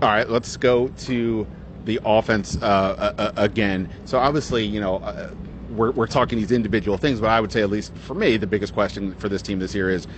[0.02, 1.46] all right, let's go to
[1.84, 3.88] the offense uh, uh, again.
[4.04, 4.96] So obviously, you know.
[4.96, 5.30] Uh,
[5.70, 8.46] we're, we're talking these individual things, but I would say, at least for me, the
[8.46, 10.08] biggest question for this team this year is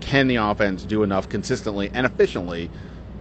[0.00, 2.70] can the offense do enough consistently and efficiently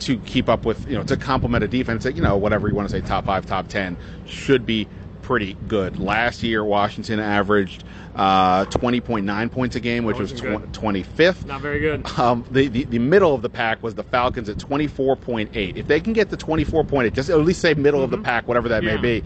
[0.01, 2.75] to keep up with, you know, to complement a defense that, you know, whatever you
[2.75, 4.87] want to say, top five, top 10, should be
[5.21, 5.99] pretty good.
[5.99, 7.83] Last year, Washington averaged
[8.15, 11.45] uh, 20.9 points a game, which was tw- 25th.
[11.45, 12.05] Not very good.
[12.19, 15.77] Um, the, the, the middle of the pack was the Falcons at 24.8.
[15.77, 18.03] If they can get to 24.8, just at least say middle mm-hmm.
[18.05, 18.25] of the mm-hmm.
[18.25, 18.95] pack, whatever that yeah.
[18.95, 19.23] may be,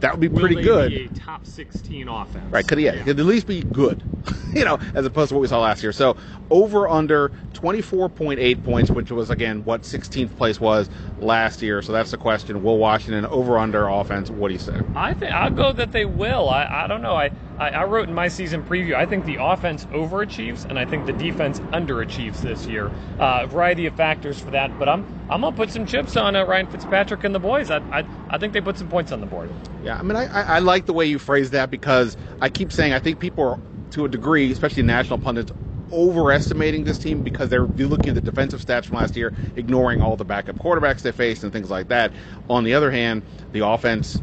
[0.00, 0.90] that would be Will pretty good.
[0.90, 2.50] Be a top 16 offense.
[2.50, 3.02] Right, could yeah, yeah.
[3.04, 4.02] could at least be good,
[4.54, 5.92] you know, as opposed to what we saw last year.
[5.92, 6.16] So
[6.50, 11.82] over under 24.8 points, which was again what 16th place was last year.
[11.82, 14.30] So that's the question: Will Washington over under offense?
[14.30, 14.80] What do you say?
[14.94, 16.48] I think I'll go that they will.
[16.48, 17.16] I, I don't know.
[17.16, 18.94] I, I, I wrote in my season preview.
[18.96, 22.92] I think the offense overachieves, and I think the defense underachieves this year.
[23.20, 26.36] Uh, a variety of factors for that, but I'm I'm gonna put some chips on
[26.36, 27.70] uh, Ryan Fitzpatrick and the boys.
[27.70, 29.52] I, I I think they put some points on the board.
[29.82, 32.94] Yeah, I mean, I, I like the way you phrase that because I keep saying
[32.94, 33.60] I think people are,
[33.92, 35.52] to a degree, especially national pundits,
[35.92, 40.16] overestimating this team because they're looking at the defensive stats from last year, ignoring all
[40.16, 42.12] the backup quarterbacks they faced and things like that.
[42.48, 44.22] On the other hand, the offense,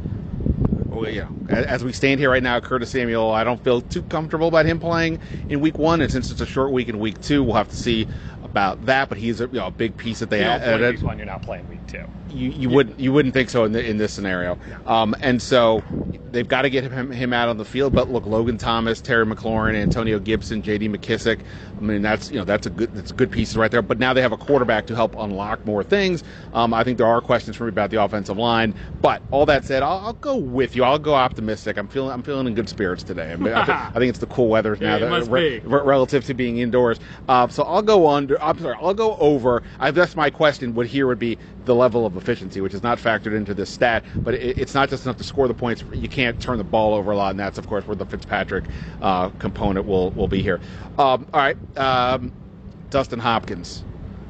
[1.05, 4.47] you know, as we stand here right now, Curtis Samuel, I don't feel too comfortable
[4.47, 6.01] about him playing in week one.
[6.01, 8.07] And since it's a short week in week two, we'll have to see
[8.41, 9.09] about that.
[9.09, 10.95] But he's a, you know, a big piece that they added.
[10.95, 12.05] Week one, you're not playing week two.
[12.31, 12.75] You, you yeah.
[12.75, 14.57] would you wouldn't think so in the, in this scenario.
[14.67, 14.79] Yeah.
[14.85, 15.83] Um, and so
[16.31, 17.93] they've got to get him, him out on the field.
[17.93, 20.89] But look, Logan Thomas, Terry McLaurin, Antonio Gibson, J.D.
[20.89, 21.39] McKissick.
[21.77, 23.81] I mean, that's you know that's a good that's good pieces right there.
[23.81, 26.23] But now they have a quarterback to help unlock more things.
[26.53, 28.73] Um, I think there are questions for me about the offensive line.
[29.01, 30.83] But all that said, I'll, I'll go with you.
[30.83, 31.77] I'll go optimistic.
[31.77, 33.31] I'm feeling I'm feeling in good spirits today.
[33.31, 36.25] I, mean, I, think, I think, it's the cool weather now yeah, that, re- relative
[36.25, 36.99] to being indoors.
[37.27, 38.41] Uh, so I'll go under.
[38.41, 38.77] I'm sorry.
[38.81, 39.63] I'll go over.
[39.79, 40.73] I, that's my question.
[40.75, 41.37] Would here would be
[41.67, 44.03] the level of efficiency, which is not factored into this stat.
[44.15, 45.83] But it, it's not just enough to score the points.
[45.93, 48.65] You can't turn the ball over a lot, and that's of course where the Fitzpatrick
[49.01, 50.59] uh, component will will be here.
[50.97, 52.31] Um, all right, um,
[52.89, 53.83] Dustin Hopkins.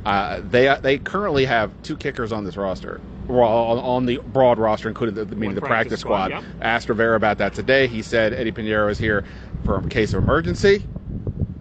[0.05, 2.99] Uh, they they currently have two kickers on this roster.
[3.29, 6.29] On, on the broad roster, including the, meaning the practice, practice squad.
[6.29, 6.43] squad.
[6.43, 6.53] Yep.
[6.61, 7.87] Asked Rivera about that today.
[7.87, 9.25] He said Eddie Piñeiro is here
[9.65, 10.81] for a case of emergency.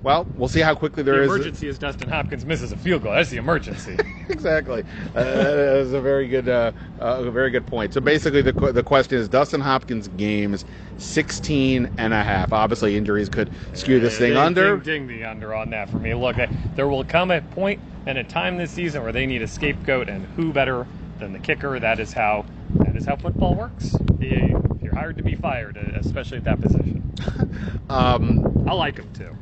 [0.06, 1.26] Well, we'll see how quickly there the is.
[1.26, 3.14] emergency is Dustin Hopkins misses a field goal.
[3.14, 3.96] That's the emergency.
[4.28, 4.84] exactly.
[5.16, 7.92] Uh, that's a very good, uh, uh, a very good point.
[7.92, 10.64] So basically, the the question is Dustin Hopkins games
[10.98, 12.52] 16 and a half.
[12.52, 14.76] Obviously, injuries could skew this thing under.
[14.76, 16.14] Ding, ding the under on that for me.
[16.14, 16.36] Look,
[16.76, 20.08] there will come a point and a time this season where they need a scapegoat,
[20.08, 20.86] and who better
[21.18, 21.80] than the kicker?
[21.80, 23.96] That is how that is how football works.
[24.20, 27.12] You're hired to be fired, especially at that position.
[27.90, 29.36] um, I like him too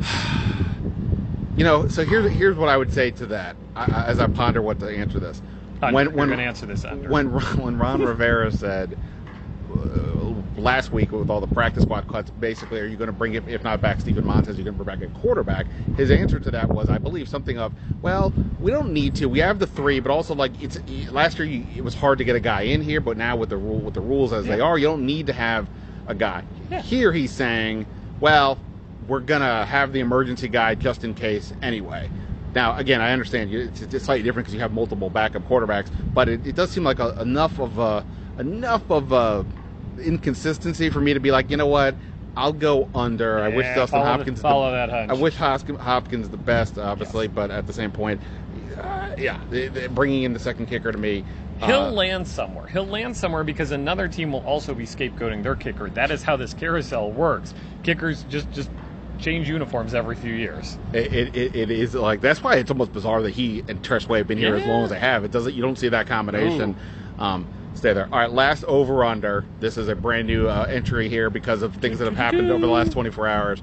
[1.56, 4.78] you know, so here's here's what I would say to that as I ponder what
[4.80, 5.42] to answer this.
[5.82, 7.08] Uh, when when answer this under.
[7.08, 8.96] when when Ron Rivera said
[9.74, 13.34] uh, last week with all the practice squad cuts, basically, are you going to bring
[13.34, 14.56] it if not back Steven Montez?
[14.56, 15.66] You're going to bring back a quarterback.
[15.96, 19.26] His answer to that was, I believe, something of, well, we don't need to.
[19.26, 20.78] We have the three, but also like it's
[21.10, 23.50] last year you, it was hard to get a guy in here, but now with
[23.50, 24.56] the rule with the rules as yeah.
[24.56, 25.68] they are, you don't need to have
[26.06, 26.42] a guy.
[26.70, 26.80] Yeah.
[26.80, 27.86] Here he's saying,
[28.20, 28.58] well,
[29.08, 32.10] we're gonna have the emergency guy just in case anyway.
[32.54, 36.28] Now, again, I understand it's, it's slightly different because you have multiple backup quarterbacks, but
[36.28, 38.04] it, it does seem like a, enough of a,
[38.38, 39.44] enough of a
[40.00, 41.94] inconsistency for me to be like, you know what,
[42.36, 43.38] I'll go under.
[43.38, 44.38] Yeah, I wish Dustin follow Hopkins.
[44.38, 45.10] The, follow the, that hunch.
[45.10, 47.34] I wish Hopkins the best, obviously, yes.
[47.34, 48.20] but at the same point,
[48.78, 51.24] uh, yeah, they, they bringing in the second kicker to me.
[51.60, 52.66] He'll uh, land somewhere.
[52.66, 55.88] He'll land somewhere because another team will also be scapegoating their kicker.
[55.88, 57.54] That is how this carousel works.
[57.82, 58.70] Kickers just just
[59.18, 60.78] change uniforms every few years.
[60.92, 64.18] It, it, it, is like that's why it's almost bizarre that he and Tress Way
[64.18, 65.24] have been here as long as they have.
[65.24, 66.76] It doesn't you don't see that combination.
[67.18, 68.08] Um, stay there.
[68.12, 69.44] All right, last over under.
[69.60, 72.64] This is a brand new uh, entry here because of things that have happened over
[72.66, 73.62] the last 24 hours.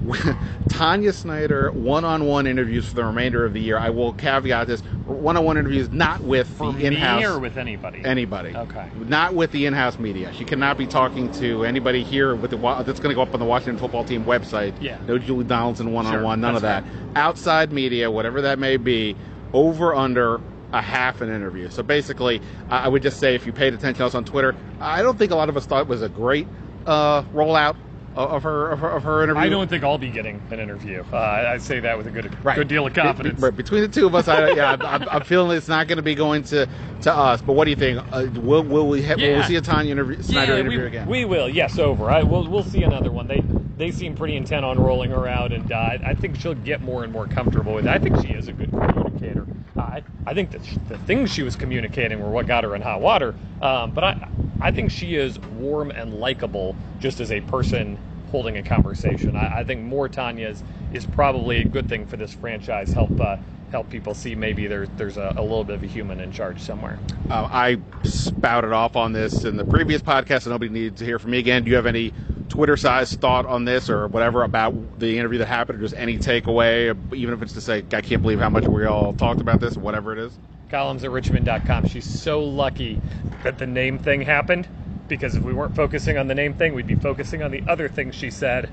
[0.68, 3.78] Tanya Snyder one-on-one interviews for the remainder of the year.
[3.78, 8.02] I will caveat this: one-on-one interviews not with For the in-house or with anybody?
[8.04, 8.54] anybody.
[8.54, 8.88] Okay.
[8.96, 10.32] Not with the in-house media.
[10.34, 13.40] She cannot be talking to anybody here with the that's going to go up on
[13.40, 14.74] the Washington Football Team website.
[14.80, 14.98] Yeah.
[15.06, 16.22] No Julie Donaldson one-on-one.
[16.22, 16.84] Sure, none of that.
[16.84, 19.16] that's Outside media, whatever that may be,
[19.52, 20.40] over under
[20.72, 21.70] a half an interview.
[21.70, 24.54] So basically, I I would just say if you paid attention to us on Twitter,
[24.80, 26.46] I don't think a lot of us thought it was a great
[26.86, 27.76] uh, rollout
[28.16, 29.42] of her of her, of her interview.
[29.42, 31.04] I don't think I'll be getting an interview.
[31.12, 32.56] Uh, I say that with a good Right.
[32.56, 33.40] good deal of confidence.
[33.40, 36.02] be- between the two of us, I, yeah, I'm- I'm, feeling it's not going to
[36.02, 36.66] be going to,
[37.02, 37.40] to us.
[37.42, 38.00] But what do you think?
[38.12, 40.86] Uh, will, will we ha- will we see a Tanya interview, Snyder yeah, interview we,
[40.86, 41.06] again?
[41.06, 41.48] we will.
[41.48, 42.10] Yes, over.
[42.10, 43.28] I, we'll we'll see another one.
[43.28, 43.40] They
[43.76, 46.82] they seem pretty intent on rolling her out, and uh, I I think she'll get
[46.82, 47.90] more and more comfortable with it.
[47.90, 49.46] I think she is a good communicator.
[49.78, 53.00] I I think that the things she was communicating were what got her in hot
[53.00, 53.34] water.
[53.60, 54.28] Um, but I
[54.60, 57.98] I think she is warm and likable just as a person
[58.30, 59.36] holding a conversation.
[59.36, 62.92] I, I think more Tanya's is probably a good thing for this franchise.
[62.92, 63.20] Help.
[63.20, 63.36] Uh,
[63.70, 66.58] Help people see maybe there's there's a, a little bit of a human in charge
[66.58, 66.98] somewhere.
[67.28, 71.18] Uh, I spouted off on this in the previous podcast, and nobody needed to hear
[71.18, 71.64] from me again.
[71.64, 72.14] Do you have any
[72.48, 76.96] Twitter-sized thought on this, or whatever about the interview that happened, or just any takeaway,
[77.14, 79.76] even if it's to say, "I can't believe how much we all talked about this,"
[79.76, 80.38] whatever it is?
[80.68, 81.86] Columns at richmond.com.
[81.86, 83.00] She's so lucky
[83.42, 84.68] that the name thing happened
[85.08, 87.88] because if we weren't focusing on the name thing, we'd be focusing on the other
[87.88, 88.70] things she said.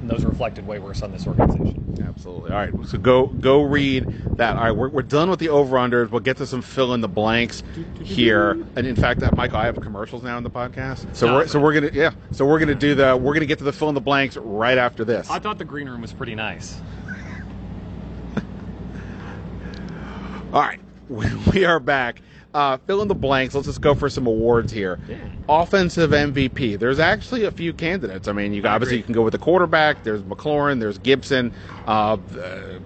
[0.00, 1.84] And those reflected way worse on this organization.
[2.06, 2.50] Absolutely.
[2.52, 2.72] All right.
[2.86, 4.56] So go go read that.
[4.56, 4.72] All right.
[4.72, 6.10] We're, we're done with the over unders.
[6.10, 7.62] We'll get to some fill in the blanks
[8.02, 8.52] here.
[8.76, 11.14] And in fact, uh, Michael, I have commercials now in the podcast.
[11.16, 12.12] So we're so we're gonna yeah.
[12.32, 14.78] So we're gonna do the we're gonna get to the fill in the blanks right
[14.78, 15.30] after this.
[15.30, 16.80] I thought the green room was pretty nice.
[20.52, 20.80] All right.
[21.52, 22.20] We are back.
[22.54, 23.52] Uh, fill in the blanks.
[23.52, 25.00] Let's just go for some awards here.
[25.48, 26.78] Offensive MVP.
[26.78, 28.28] There's actually a few candidates.
[28.28, 28.98] I mean, you I obviously agree.
[28.98, 30.04] you can go with the quarterback.
[30.04, 30.78] There's McLaurin.
[30.78, 31.52] There's Gibson.
[31.86, 32.16] Uh,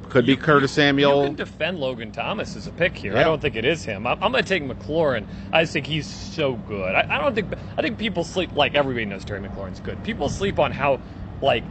[0.08, 1.20] could be Curtis Samuel.
[1.20, 3.12] You can defend Logan Thomas as a pick here.
[3.12, 3.20] Yeah.
[3.20, 4.06] I don't think it is him.
[4.06, 5.26] I'm, I'm going to take McLaurin.
[5.52, 6.94] I just think he's so good.
[6.94, 10.02] I, I don't think I think people sleep like everybody knows Terry McLaurin's good.
[10.02, 10.98] People sleep on how
[11.42, 11.62] like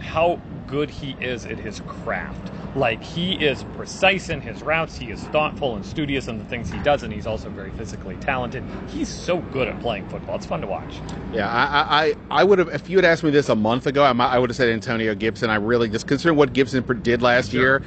[0.00, 2.50] how good he is at his craft.
[2.76, 4.96] Like he is precise in his routes.
[4.96, 8.16] He is thoughtful and studious in the things he does, and he's also very physically
[8.16, 8.64] talented.
[8.88, 10.36] He's so good at playing football.
[10.36, 11.00] It's fun to watch.
[11.32, 12.68] Yeah, I, I, I would have.
[12.68, 14.68] If you had asked me this a month ago, I, might, I would have said
[14.68, 15.50] Antonio Gibson.
[15.50, 17.82] I really just considering what Gibson did last year.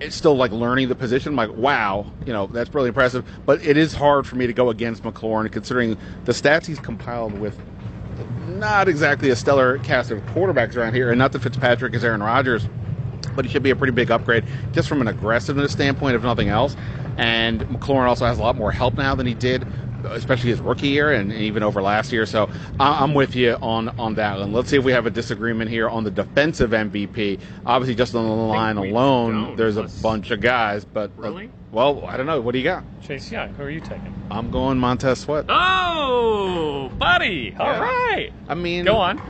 [0.00, 1.30] It's still like learning the position.
[1.32, 3.24] I'm like, wow, you know, that's really impressive.
[3.46, 7.34] But it is hard for me to go against McLaurin, considering the stats he's compiled
[7.34, 7.56] with.
[8.48, 12.22] Not exactly a stellar cast of quarterbacks around here, and not that Fitzpatrick is Aaron
[12.22, 12.66] Rodgers,
[13.34, 16.48] but he should be a pretty big upgrade just from an aggressiveness standpoint, if nothing
[16.48, 16.76] else.
[17.16, 19.66] And McLaurin also has a lot more help now than he did,
[20.12, 22.26] especially his rookie year and even over last year.
[22.26, 22.48] So
[22.80, 24.38] I- I'm with you on on that.
[24.38, 27.38] And let's see if we have a disagreement here on the defensive MVP.
[27.64, 30.84] Obviously, just on the line alone, there's a bunch of guys.
[30.84, 31.50] But uh, Really?
[31.72, 32.40] well, I don't know.
[32.40, 32.84] What do you got?
[33.02, 34.12] Chase Young, who are you taking?
[34.30, 35.44] I'm going Montez Sweat.
[35.48, 37.54] Oh, buddy!
[37.58, 37.80] All Yeah.
[37.80, 39.20] right, I mean, go on.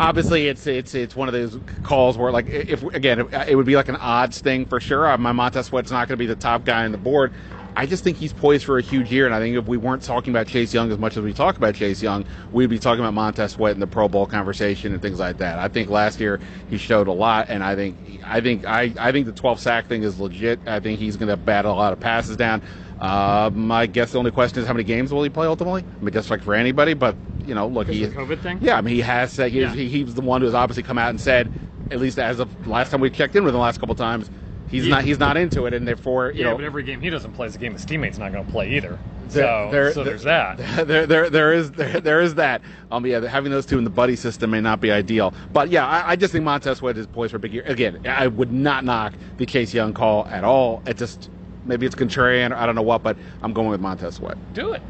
[0.00, 3.66] obviously it's it's it's one of those calls where like if again it, it would
[3.66, 5.06] be like an odds thing for sure.
[5.08, 7.32] Uh, My Montez Sweat's not going to be the top guy on the board.
[7.76, 10.02] I just think he's poised for a huge year, and I think if we weren't
[10.02, 13.00] talking about Chase Young as much as we talk about Chase Young, we'd be talking
[13.00, 15.58] about Montez Sweat in the Pro Bowl conversation and things like that.
[15.58, 19.10] I think last year he showed a lot, and I think I think I I
[19.10, 20.60] think the 12 sack thing is legit.
[20.66, 22.62] I think he's going to bat a lot of passes down.
[23.00, 25.84] Um, I guess the only question is how many games will he play ultimately?
[26.00, 28.58] I mean, just like for anybody, but you know, look, he the COVID thing?
[28.62, 29.74] Yeah, I mean, he has said he, Yeah.
[29.74, 31.50] he, he was the one who has obviously come out and said,
[31.90, 34.30] at least as of last time we checked in with him the last couple times,
[34.68, 37.10] he's not he's not into it, and therefore, you yeah, know, but every game he
[37.10, 38.98] doesn't play is a game his teammates not going to play either.
[39.28, 40.56] there- so, there- so there- there's that.
[40.86, 42.62] there, there, there is there, there is that.
[42.90, 45.86] Um, yeah, having those two in the buddy system may not be ideal, but yeah,
[45.86, 47.64] I, I just think Montez Sweat is poised for a big year.
[47.66, 50.82] Again, I would not knock the Chase Young call at all.
[50.86, 51.30] It just
[51.64, 54.36] maybe it's contrarian, or I don't know what, but I'm going with Montez Sweat.
[54.54, 54.82] Do it.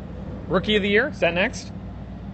[0.49, 1.09] Rookie of the year.
[1.09, 1.73] Is that next?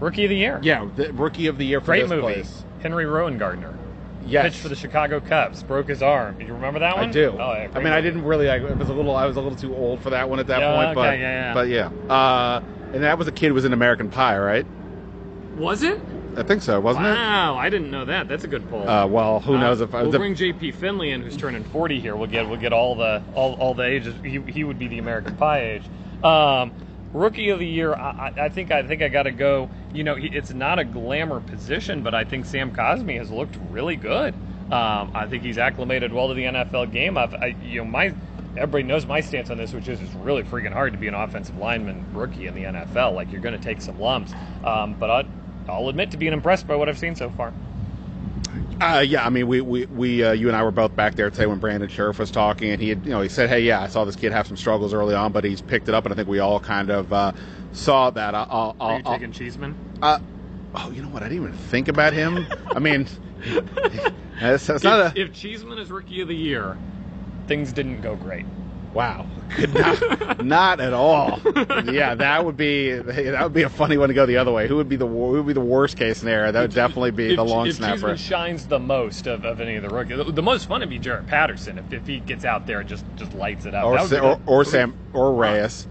[0.00, 0.58] Rookie of the year.
[0.62, 2.22] Yeah, the rookie of the year for Great this movie.
[2.22, 2.64] place.
[2.80, 3.76] Henry Rowengartner.
[4.26, 5.62] Yes, Pitched for the Chicago Cubs.
[5.62, 6.40] Broke his arm.
[6.40, 7.08] You remember that one?
[7.08, 7.30] I do.
[7.38, 8.48] Oh, yeah, I great mean, I didn't really.
[8.50, 9.16] I it was a little.
[9.16, 10.94] I was a little too old for that one at that Yeah, point.
[10.94, 11.54] But okay, yeah, yeah.
[11.54, 12.14] but yeah.
[12.14, 14.66] Uh, and that was a kid who was in American Pie, right?
[15.56, 16.00] Was it?
[16.36, 17.10] I think so, wasn't it?
[17.10, 18.28] Wow, I didn't know that.
[18.28, 18.82] That's a good pull.
[18.82, 18.88] it?
[18.88, 21.64] Uh, well, who knows Uh, if I we'll the- bring JP Finlay in, who's turning
[21.64, 22.14] 40 here.
[22.14, 24.14] We'll get we'll get all the all, all the ages.
[24.22, 25.82] He, he would be the American Pie age.
[26.24, 26.72] Um,
[27.12, 29.68] Rookie of the year, I, I think I think I got to go.
[29.92, 33.96] You know, it's not a glamour position, but I think Sam Cosmi has looked really
[33.96, 34.34] good.
[34.70, 37.18] Um, I think he's acclimated well to the NFL game.
[37.18, 38.14] I've, I, you know, my
[38.56, 41.14] everybody knows my stance on this, which is it's really freaking hard to be an
[41.14, 43.14] offensive lineman rookie in the NFL.
[43.14, 45.24] Like you're going to take some lumps, um, but I,
[45.68, 47.52] I'll admit to being impressed by what I've seen so far.
[48.80, 51.30] Uh, yeah, I mean, we, we, we uh, you and I were both back there
[51.30, 53.82] today when Brandon Scherff was talking, and he had, you know, he said, "Hey, yeah,
[53.82, 56.12] I saw this kid have some struggles early on, but he's picked it up," and
[56.12, 57.32] I think we all kind of uh,
[57.72, 58.34] saw that.
[58.34, 59.76] I'll, I'll, Are you I'll, taking Cheeseman?
[60.00, 60.18] Uh,
[60.74, 61.22] oh, you know what?
[61.22, 62.46] I didn't even think about him.
[62.74, 63.06] I mean,
[64.40, 66.78] that's, that's If, not a if Cheeseman is rookie of the year,
[67.46, 68.46] things didn't go great.
[68.92, 69.26] Wow.
[69.50, 71.40] Could not, not at all.
[71.92, 74.68] Yeah, that would be that would be a funny one to go the other way.
[74.68, 76.52] Who would be the who would be the worst case scenario?
[76.52, 77.94] That would definitely be if, the long if snapper.
[77.96, 80.90] Cheeseman shines the most of, of any of the rookies, the, the most fun would
[80.90, 83.84] be Jaret Patterson if, if he gets out there and just, just lights it up.
[83.86, 85.86] Or, That would Sa- be or, or Sam or Reyes.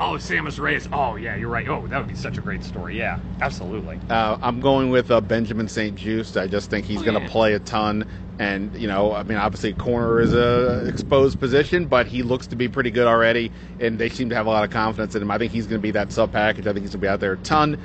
[0.00, 0.88] Oh, Sammis Reyes.
[0.92, 1.68] Oh, yeah, you're right.
[1.68, 2.98] Oh, that would be such a great story.
[2.98, 4.00] Yeah, absolutely.
[4.10, 6.36] Uh, I'm going with uh, Benjamin St-Juste.
[6.36, 7.28] I just think he's Oh, going to yeah.
[7.30, 8.04] play a ton.
[8.38, 12.56] And, you know, I mean, obviously, corner is a exposed position, but he looks to
[12.56, 13.52] be pretty good already.
[13.78, 15.30] And they seem to have a lot of confidence in him.
[15.30, 16.66] I think he's going to be that sub package.
[16.66, 17.78] I think he's going to be out there a ton.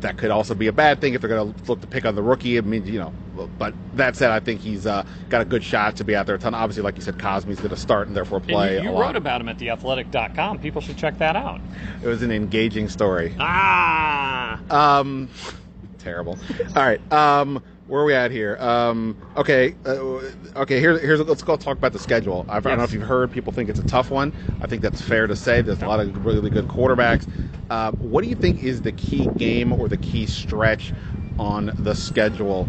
[0.00, 2.14] That could also be a bad thing if they're going to look to pick on
[2.14, 2.58] the rookie.
[2.58, 3.12] I mean, you know,
[3.58, 6.34] but that said, I think he's uh, got a good shot to be out there
[6.34, 6.54] a ton.
[6.54, 9.16] Obviously, like you said, Cosmi's going to start and therefore play and you, you wrote
[9.16, 10.58] about him at theathletic.com.
[10.58, 11.60] People should check that out.
[12.02, 13.34] it was an engaging story.
[13.38, 14.60] Ah!
[14.70, 15.30] Um,
[15.98, 16.38] terrible.
[16.76, 17.12] All right.
[17.12, 18.56] Um, where are we at here?
[18.58, 19.74] Um, okay.
[19.84, 20.20] Uh,
[20.56, 20.80] okay.
[20.80, 22.46] Here, here's let's go talk about the schedule.
[22.48, 24.32] I've, I don't know if you've heard people think it's a tough one.
[24.60, 25.60] I think that's fair to say.
[25.62, 27.28] There's a lot of really good quarterbacks.
[27.70, 30.92] Uh, what do you think is the key game or the key stretch
[31.38, 32.68] on the schedule?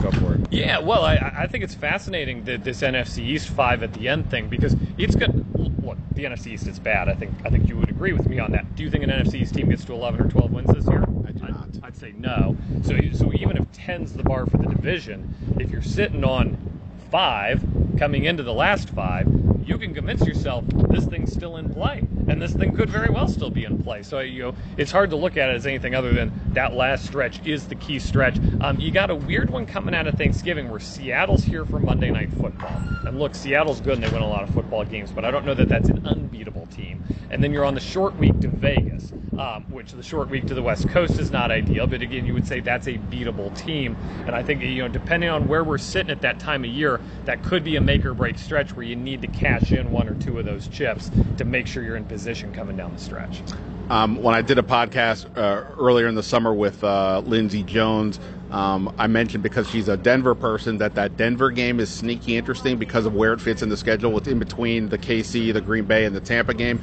[0.00, 0.40] Go for it.
[0.52, 4.30] Yeah, well, I, I think it's fascinating that this NFC East five at the end
[4.30, 5.44] thing because it's good.
[5.88, 7.08] Look, the NFC East is bad.
[7.08, 8.76] I think I think you would agree with me on that.
[8.76, 11.02] Do you think an NFC East team gets to 11 or 12 wins this year?
[11.26, 11.68] I do not.
[11.82, 12.58] I'd say no.
[12.82, 16.58] So so even if 10's the bar for the division, if you're sitting on
[17.10, 17.64] five
[17.98, 19.26] coming into the last five,
[19.64, 23.28] you can convince yourself this thing's still in play, and this thing could very well
[23.28, 24.02] still be in play.
[24.02, 27.06] So you know, it's hard to look at it as anything other than that last
[27.06, 28.38] stretch is the key stretch.
[28.60, 32.10] Um, you got a weird one coming out of Thanksgiving where Seattle's here for Monday
[32.10, 35.24] Night Football, and look, Seattle's good and they win a lot of football games, but
[35.24, 37.02] I don't know that that's an unbeatable team.
[37.30, 40.54] And then you're on the short week to Vegas, um, which the short week to
[40.54, 43.96] the West Coast is not ideal, but again, you would say that's a beatable team.
[44.26, 47.00] And I think you know, depending on where we're sitting at that time of year,
[47.24, 50.08] that could be a make or break stretch where you need to cash in one
[50.08, 53.42] or two of those chips to make sure you're in position coming down the stretch.
[53.88, 58.20] Um, when I did a podcast uh, earlier in the summer with uh, Lindsey Jones,
[58.50, 62.76] um, I mentioned because she's a Denver person that that Denver game is sneaky interesting
[62.76, 64.16] because of where it fits in the schedule.
[64.18, 66.80] It's in between the KC, the Green Bay, and the Tampa game.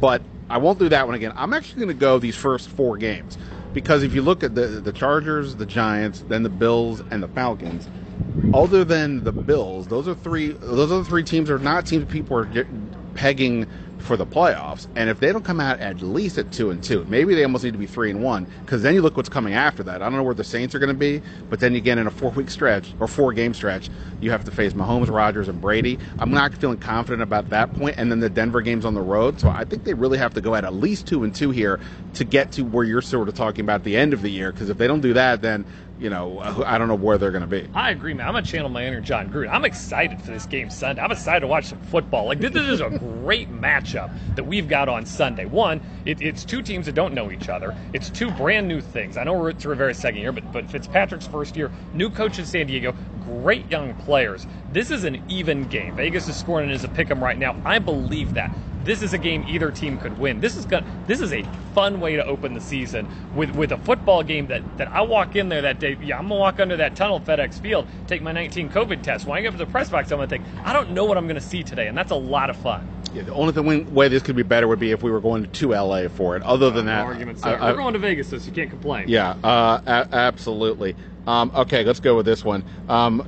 [0.00, 1.32] But I won't do that one again.
[1.34, 3.36] I'm actually going to go these first four games
[3.72, 7.28] because if you look at the the Chargers, the Giants, then the Bills, and the
[7.28, 7.88] Falcons.
[8.52, 10.52] Other than the Bills, those are three.
[10.52, 12.66] Those are the three teams are not teams people are ge-
[13.14, 13.66] pegging
[13.98, 14.86] for the playoffs.
[14.96, 17.64] And if they don't come out at least at two and two, maybe they almost
[17.64, 18.46] need to be three and one.
[18.60, 20.02] Because then you look what's coming after that.
[20.02, 22.10] I don't know where the Saints are going to be, but then again in a
[22.10, 25.98] four week stretch or four game stretch, you have to face Mahomes, Rodgers, and Brady.
[26.18, 27.96] I'm not feeling confident about that point.
[27.98, 30.40] And then the Denver game's on the road, so I think they really have to
[30.40, 31.80] go at at least two and two here
[32.14, 34.52] to get to where you're sort of talking about the end of the year.
[34.52, 35.64] Because if they don't do that, then
[36.04, 37.66] you know I don't know where they're going to be.
[37.72, 38.28] I agree, man.
[38.28, 39.50] I'm gonna channel my inner Jon Gruden.
[39.50, 41.00] I'm excited for this game Sunday.
[41.00, 42.26] I'm excited to watch some football.
[42.26, 42.90] Like this, is a
[43.22, 45.46] great matchup that we've got on Sunday.
[45.46, 47.74] One, it, it's two teams that don't know each other.
[47.94, 49.16] It's two brand new things.
[49.16, 52.44] I know we're it's Rivera's second year, but but Fitzpatrick's first year, new coach in
[52.44, 54.46] San Diego, great young players.
[54.72, 55.96] This is an even game.
[55.96, 57.56] Vegas is scoring it as a pick 'em right now.
[57.64, 58.54] I believe that.
[58.84, 60.40] This is a game either team could win.
[60.40, 61.42] This is going this is a
[61.74, 65.36] fun way to open the season with with a football game that that I walk
[65.36, 65.96] in there that day.
[66.02, 69.26] Yeah, I'm gonna walk under that tunnel FedEx Field, take my 19 COVID test.
[69.26, 71.26] When I get to the press box, I'm gonna think I don't know what I'm
[71.26, 72.86] gonna see today, and that's a lot of fun.
[73.14, 75.46] Yeah, the only thing, way this could be better would be if we were going
[75.50, 76.42] to LA for it.
[76.42, 79.04] Other than that, arguments I- I- We're going to Vegas, so you can't complain.
[79.08, 80.96] Yeah, uh, a- absolutely.
[81.26, 82.64] Um, okay, let's go with this one.
[82.88, 83.24] Um, uh,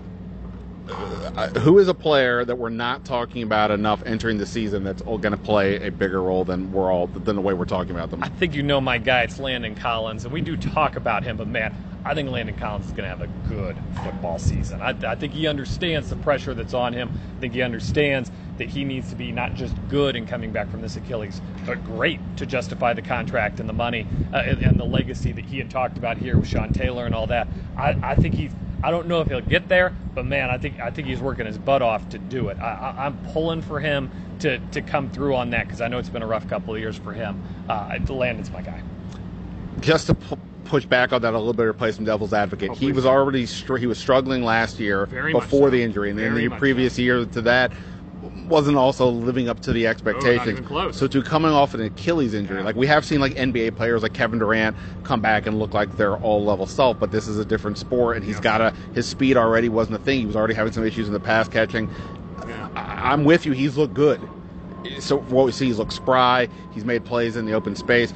[1.59, 5.23] who is a player that we're not talking about enough entering the season that's going
[5.23, 8.23] to play a bigger role than we're all than the way we're talking about them?
[8.23, 9.23] I think you know my guy.
[9.23, 12.87] It's Landon Collins, and we do talk about him, but man, I think Landon Collins
[12.87, 14.81] is going to have a good football season.
[14.81, 17.11] I, I think he understands the pressure that's on him.
[17.37, 20.71] I think he understands that he needs to be not just good in coming back
[20.71, 24.81] from this Achilles, but great to justify the contract and the money uh, and, and
[24.81, 27.49] the legacy that he had talked about here with Sean Taylor and all that.
[27.77, 28.53] I, I think he's.
[28.87, 31.45] I don't know if he'll get there, but man, I think I think he's working
[31.45, 32.59] his butt off to do it.
[32.61, 34.09] I, I, I'm pulling for him
[34.39, 36.79] to to come through on that because I know it's been a rough couple of
[36.79, 37.43] years for him.
[37.69, 38.81] Uh, Landon's my guy.
[39.81, 42.71] just to pu- push back on that a little bit or play some devil's advocate,
[42.71, 43.11] Oh, he was do.
[43.11, 45.71] already str- he was struggling last year Very before so.
[45.71, 47.03] the injury, and then the previous so.
[47.03, 47.73] year to that
[48.47, 50.49] wasn't also living up to the oh, expectations.
[50.49, 50.97] even close.
[50.97, 52.65] So to coming off an Achilles injury, Yeah.
[52.65, 55.97] like we have seen like NBA players like Kevin Durant come back and look like
[55.97, 58.43] they're all level self, but this is a different sport, and he's Yeah.
[58.43, 60.21] got a his speed already wasn't a thing.
[60.21, 61.89] He was already having some issues in the pass catching.
[62.47, 62.69] Yeah.
[62.77, 63.53] I- I'm with you.
[63.53, 64.21] He's looked good.
[65.01, 66.49] So what we see, he's looked spry.
[66.73, 68.15] He's made plays in the open space.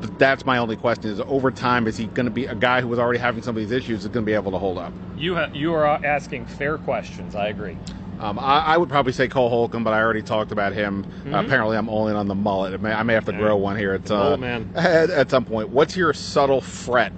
[0.00, 2.80] But that's my only question: is over time, is he going to be a guy
[2.80, 4.00] who was already having some of these issues?
[4.04, 4.92] Is going to be able to hold up?
[5.16, 7.34] You ha- you are asking fair questions.
[7.34, 7.76] I agree.
[8.18, 11.04] Um, I, I would probably say Cole Holcomb, but I already talked about him.
[11.04, 11.34] Mm-hmm.
[11.34, 12.74] apparently, I'm all in on the mullet.
[12.74, 14.70] I may, I may have to grow one here at, uh, man.
[14.76, 15.68] at at some point.
[15.68, 17.12] What's your subtle fret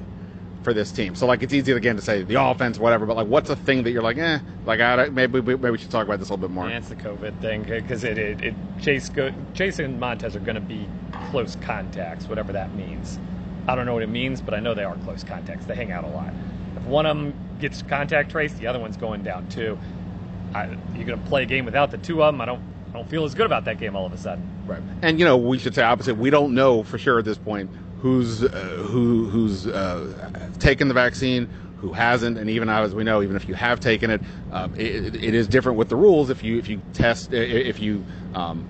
[0.62, 1.14] for this team?
[1.14, 3.82] So, like, it's easy again to say the offense, whatever, but like, what's a thing
[3.84, 6.34] that you're like, eh, like, I, maybe we- maybe we should talk about this a
[6.34, 6.68] little bit more.
[6.68, 10.40] Yeah, it's the COVID thing because it, it, it Chase go, Chase and Montez are
[10.40, 10.86] going to be
[11.30, 13.18] close contacts, whatever that means.
[13.66, 15.64] I don't know what it means, but I know they are close contacts.
[15.64, 16.32] They hang out a lot.
[16.76, 19.78] If one of them gets contact traced, the other one's going down too.
[20.54, 22.40] I, you're going to play a game without the two of them.
[22.40, 24.48] I don't I don't feel as good about that game all of a sudden.
[24.66, 24.82] Right.
[25.02, 26.16] And you know, we should say opposite.
[26.16, 27.70] We don't know for sure at this point
[28.00, 28.48] who's uh,
[28.88, 33.48] who who's uh, taken the vaccine, who hasn't, and even as we know, even if
[33.48, 34.20] you have taken it,
[34.52, 36.30] um, it, it is different with the rules.
[36.30, 38.66] If you if you test if you um,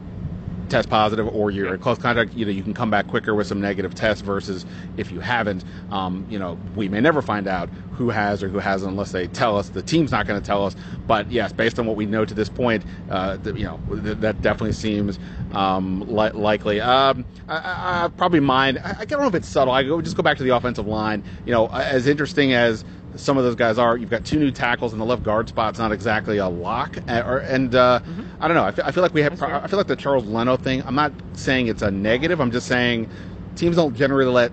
[0.70, 3.46] test positive or you're in close contact, you know, you can come back quicker with
[3.46, 4.66] some negative tests versus
[4.96, 5.64] if you haven't.
[5.90, 9.26] Um, you know, we may never find out who has or who hasn't unless they
[9.28, 9.68] tell us.
[9.68, 10.74] The team's not going to tell us.
[11.06, 14.40] But yes, based on what we know to this point, uh, you know, th- that
[14.40, 15.18] definitely seems
[15.52, 16.80] um, li- likely.
[16.80, 18.78] Um, I, I, I probably mind.
[18.82, 19.74] I, I don't know if it's subtle.
[19.74, 21.22] I go just go back to the offensive line.
[21.44, 22.84] You know, as interesting as
[23.16, 23.96] some of those guys are.
[23.96, 26.96] You've got two new tackles, and the left guard spot's not exactly a lock.
[27.08, 28.00] Uh, or, and uh,
[28.40, 28.64] I don't know.
[28.64, 29.38] I feel, I feel like we have.
[29.38, 30.82] Pro- I feel like the Charles Leno thing.
[30.84, 32.40] I'm not saying it's a negative.
[32.40, 33.08] I'm just saying
[33.56, 34.52] teams don't generally let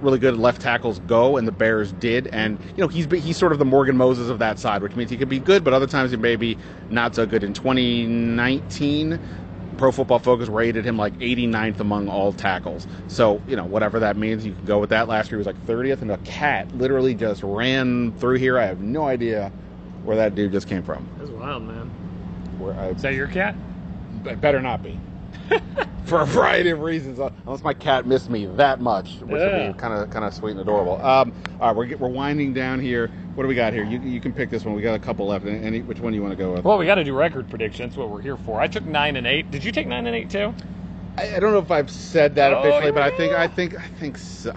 [0.00, 2.28] really good left tackles go, and the Bears did.
[2.28, 5.10] And you know, he's he's sort of the Morgan Moses of that side, which means
[5.10, 6.56] he could be good, but other times he may be
[6.90, 7.44] not so good.
[7.44, 9.18] In 2019.
[9.78, 12.86] Pro Football Focus rated him like 89th among all tackles.
[13.08, 15.08] So, you know, whatever that means, you can go with that.
[15.08, 18.58] Last year he was like 30th, and a cat literally just ran through here.
[18.58, 19.50] I have no idea
[20.04, 21.08] where that dude just came from.
[21.18, 21.88] That's wild, man.
[22.58, 23.54] Where I, Is that your cat?
[24.24, 24.98] it better not be.
[26.04, 29.66] For a variety of reasons, uh, unless my cat missed me that much, which Yeah.
[29.66, 31.00] would be kind of kind of sweet and adorable.
[31.04, 33.08] Um, all right, we're, we're winding down here.
[33.34, 33.84] What do we got here?
[33.84, 34.74] You, you can pick this one.
[34.74, 35.46] We got a couple left.
[35.46, 36.64] Any, which one do you want to go with?
[36.64, 37.96] Well, we got to do record predictions.
[37.96, 38.60] What we're here for.
[38.60, 39.50] I took nine and eight.
[39.50, 40.52] Did you take nine and eight too?
[41.16, 43.32] I, I don't know if I've said that Oh, officially, here but I think.
[43.32, 44.52] I think I think so.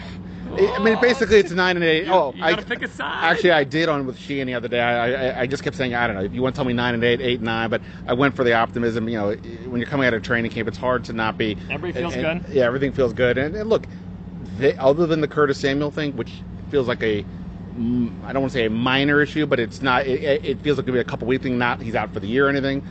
[0.58, 2.06] I mean, basically, it's nine and eight.
[2.06, 3.24] You- oh, you I gotta pick a side.
[3.24, 4.80] Actually, I did on with Sheehan the other day.
[4.80, 6.24] I, I, I just kept saying, I don't know.
[6.24, 8.36] If you want to tell me nine and eight, eight and nine, but I went
[8.36, 9.08] for the optimism.
[9.10, 9.32] You know,
[9.68, 11.58] when you're coming out of training camp, it's hard to not be.
[11.70, 12.54] Everybody feels and- and- good?
[12.56, 13.38] Yeah, everything feels good.
[13.38, 13.86] And, and look,
[14.58, 16.32] they, other than the Curtis Samuel thing, which
[16.70, 17.24] feels like a
[17.78, 20.06] mm, I don't want to say a minor issue, but it's not.
[20.08, 21.58] It, it it feels like it'll be a couple week thing.
[21.58, 22.84] Not he's out for the year or anything.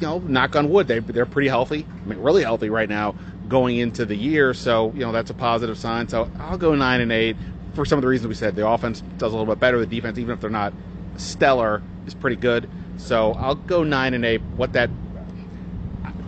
[0.00, 1.84] You know, knock on wood, they they're pretty healthy.
[2.04, 3.14] I mean, really healthy right now
[3.48, 4.54] going into the year.
[4.54, 6.08] So you know that's a positive sign.
[6.08, 7.36] So I'll go nine and eight
[7.74, 8.56] for some of the reasons we said.
[8.56, 9.78] The offense does a little bit better.
[9.78, 10.72] The defense, even if they're not
[11.16, 12.68] stellar, is pretty good.
[12.96, 14.40] So I'll go nine and eight.
[14.56, 14.90] What that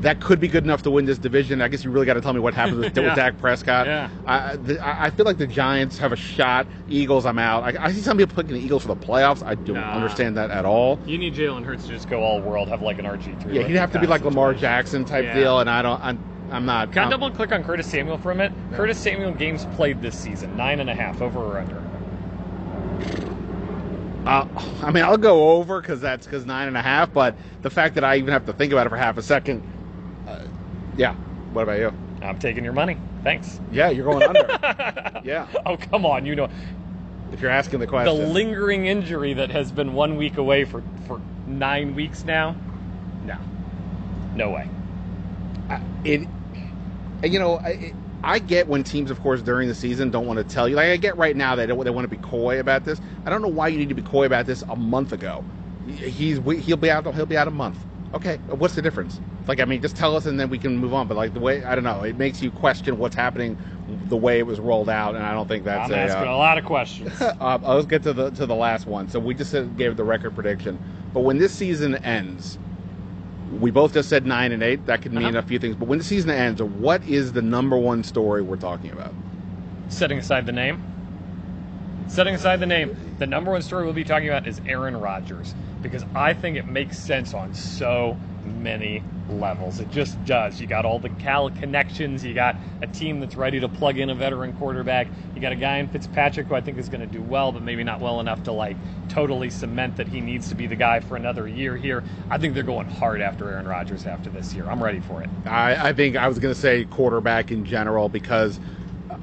[0.01, 1.61] that could be good enough to win this division.
[1.61, 3.05] I guess you really got to tell me what happens with, Yeah.
[3.09, 3.87] with Dak Prescott.
[3.87, 4.09] Yeah.
[4.27, 6.67] I, the, I feel like the Giants have a shot.
[6.89, 7.65] Eagles, I'm out.
[7.65, 9.45] I, I see some people picking the Eagles for the playoffs.
[9.45, 9.93] I don't Nah.
[9.93, 10.99] understand that at all.
[11.05, 13.59] You need Jalen Hurts to just go all world, have like an RG three.
[13.59, 15.35] Yeah, he'd have to be like Lamar Jackson type Yeah.
[15.35, 16.03] deal, and I don't.
[16.03, 16.19] I'm,
[16.51, 16.93] I'm not.
[16.93, 18.53] Can I double click on Curtis Samuel for a minute?
[18.73, 21.79] Curtis Samuel games played this season nine and a half over or under.
[24.27, 24.47] Uh,
[24.83, 27.13] I mean, I'll go over because that's because nine and a half.
[27.13, 29.63] But the fact that I even have to think about it for half a second,
[30.27, 30.41] uh,
[30.97, 31.15] yeah.
[31.53, 31.93] What about you?
[32.23, 32.97] I'm taking your money.
[33.23, 33.61] Thanks.
[33.73, 35.21] Yeah, you're going under.
[35.25, 36.49] yeah, Oh come on, you know
[37.33, 40.83] if you're asking the question, the lingering injury that has been one week away for
[41.07, 42.57] for nine weeks now.
[43.25, 43.37] No,
[44.35, 44.69] no way.
[45.69, 46.29] I- it,
[47.23, 47.93] you know, I,
[48.23, 50.77] I get when teams, of course, during the season don't want to tell you.
[50.77, 53.01] Like I get right now they don't, they want to be coy about this.
[53.25, 55.45] I don't know why you need to be coy about this a month ago.
[55.87, 57.79] He's he'll be out he'll be out a month.
[58.13, 59.21] Okay, what's the difference?
[59.47, 61.09] Like I mean, just tell us and then we can move on.
[61.09, 63.57] But like the way I don't know, it makes you question what's happening,
[64.09, 66.03] the way it was rolled out, and I don't think that's I'm a.
[66.03, 67.21] asking uh, a lot of questions.
[67.21, 69.09] uh, let's get to the to the last one.
[69.09, 70.79] So we just gave the record prediction,
[71.15, 72.59] but when this season ends,
[73.59, 74.87] we both just said nine and eight.
[74.87, 75.39] That could mean Uh-huh.
[75.39, 75.75] a few things.
[75.77, 79.13] But when the season ends, what is the number one story we're talking about?
[79.89, 80.81] Setting aside the name,
[82.07, 85.55] setting aside the name, the number one story we'll be talking about is Aaron Rodgers
[85.83, 88.17] because I think it makes sense on so
[88.63, 89.81] many levels.
[89.81, 90.61] It just does.
[90.61, 92.25] You got all the Cal connections.
[92.25, 95.09] You got a team that's ready to plug in a veteran quarterback.
[95.35, 97.63] You got a guy in Fitzpatrick who I think is going to do well, but
[97.63, 98.77] maybe not well enough to like
[99.09, 102.05] totally cement that he needs to be the guy for another year here.
[102.31, 104.69] I think they're going hard after Aaron Rodgers after this year.
[104.69, 105.31] I'm ready for it.
[105.47, 108.59] I, I think I was going to say quarterback in general because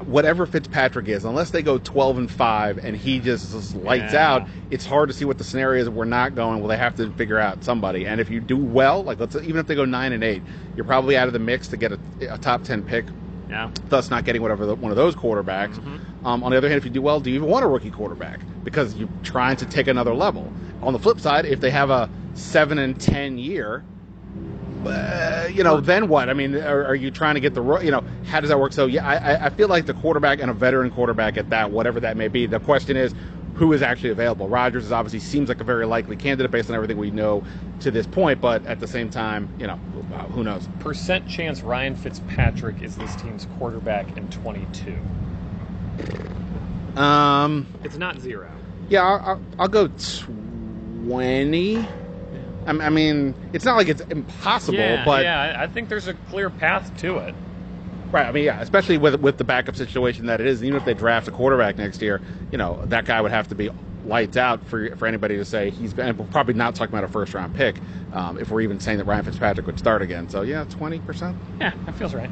[0.07, 4.31] whatever Fitzpatrick is, unless they go 12 and 5 and he just, just lights Yeah.
[4.31, 5.89] out, it's hard to see what the scenario is.
[5.89, 6.59] We're not going.
[6.59, 8.07] Well, they have to figure out somebody.
[8.07, 10.41] And if you do well, like let's even if they go 9 and 8,
[10.75, 11.99] you're probably out of the mix to get a,
[12.29, 13.05] a top 10 pick.
[13.49, 13.69] Yeah.
[13.89, 15.75] Thus, not getting whatever the, one of those quarterbacks.
[15.75, 16.25] Mm-hmm.
[16.27, 17.91] Um, on the other hand, if you do well, do you even want a rookie
[17.91, 20.51] quarterback because you're trying to take another level?
[20.81, 23.83] On the flip side, if they have a seven and ten year,
[24.85, 26.29] uh, you know, then what?
[26.29, 28.73] I mean, are, are you trying to get the, you know, how does that work?
[28.73, 31.99] So, yeah, I, I- feel like the quarterback and a veteran quarterback at that, whatever
[32.01, 32.45] that may be.
[32.45, 33.13] The question is,
[33.55, 34.47] who is actually available?
[34.47, 37.43] Rodgers is obviously seems like a very likely candidate based on everything we know
[37.79, 39.79] to this point, but at the same time, you know,
[40.13, 40.67] uh, who knows?
[40.79, 44.95] Percent chance Ryan Fitzpatrick is this team's quarterback in 22.
[47.01, 48.51] Um, It's not zero.
[48.89, 49.89] yeah, I'll, I'll, I'll go
[51.07, 51.87] twenty.
[52.67, 56.07] I, I mean, it's not like it's impossible, yeah, but yeah, I- I think there's
[56.07, 57.33] a clear path to it.
[58.11, 58.25] Right.
[58.25, 60.63] I mean, yeah, especially with with the backup situation that it is.
[60.63, 63.55] Even if they draft a quarterback next year, you know that guy would have to
[63.55, 63.69] be
[64.07, 66.17] lights out for for anybody to say he's been.
[66.17, 67.79] We're probably not talking about a first round pick
[68.13, 70.29] um, if we're even saying that Ryan Fitzpatrick would start again.
[70.29, 71.37] So yeah, twenty percent.
[71.59, 72.29] Yeah, that feels right.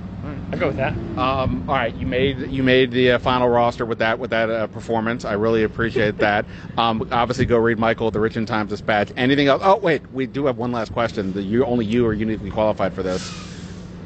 [0.51, 0.93] I'll go with that.
[1.17, 4.49] Um, all right, you made you made the uh, final roster with that with that
[4.49, 5.26] uh, performance.
[5.26, 6.45] I really appreciate that.
[6.78, 9.11] Um, obviously, go read Michael at the Richmond Times Dispatch.
[9.15, 9.61] Anything else?
[9.63, 11.32] Oh wait, we do have one last question.
[11.32, 13.55] The you only you are uniquely qualified for this.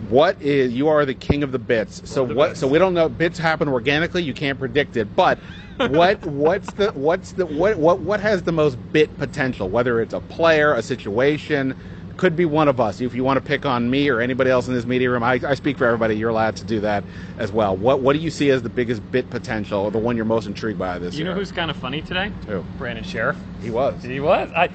[0.07, 2.01] What is you are the king of the bits?
[2.09, 2.49] So the what?
[2.49, 2.59] bits.
[2.59, 3.09] So we don't know.
[3.09, 4.23] Bits happen organically.
[4.23, 5.13] You can't predict it.
[5.15, 5.39] But
[5.77, 9.69] what what's the what's the what what what has the most bit potential?
[9.69, 11.75] Whether it's a player, a situation,
[12.19, 12.99] could be one of us.
[13.01, 15.39] If you want to pick on me or anybody else in this media room, I,
[15.45, 16.15] I speak for everybody.
[16.15, 17.03] You're allowed to do that
[17.37, 17.75] as well.
[17.75, 20.45] What what do you see as the biggest bit potential, or the one you're most
[20.45, 21.19] intrigued by this year?
[21.19, 21.33] You year?
[21.33, 22.31] know who's kind of funny today?
[22.47, 22.63] Who?
[22.77, 23.37] Brandon Scherff.
[23.61, 24.01] he was?
[24.03, 24.49] He was.
[24.55, 24.69] I,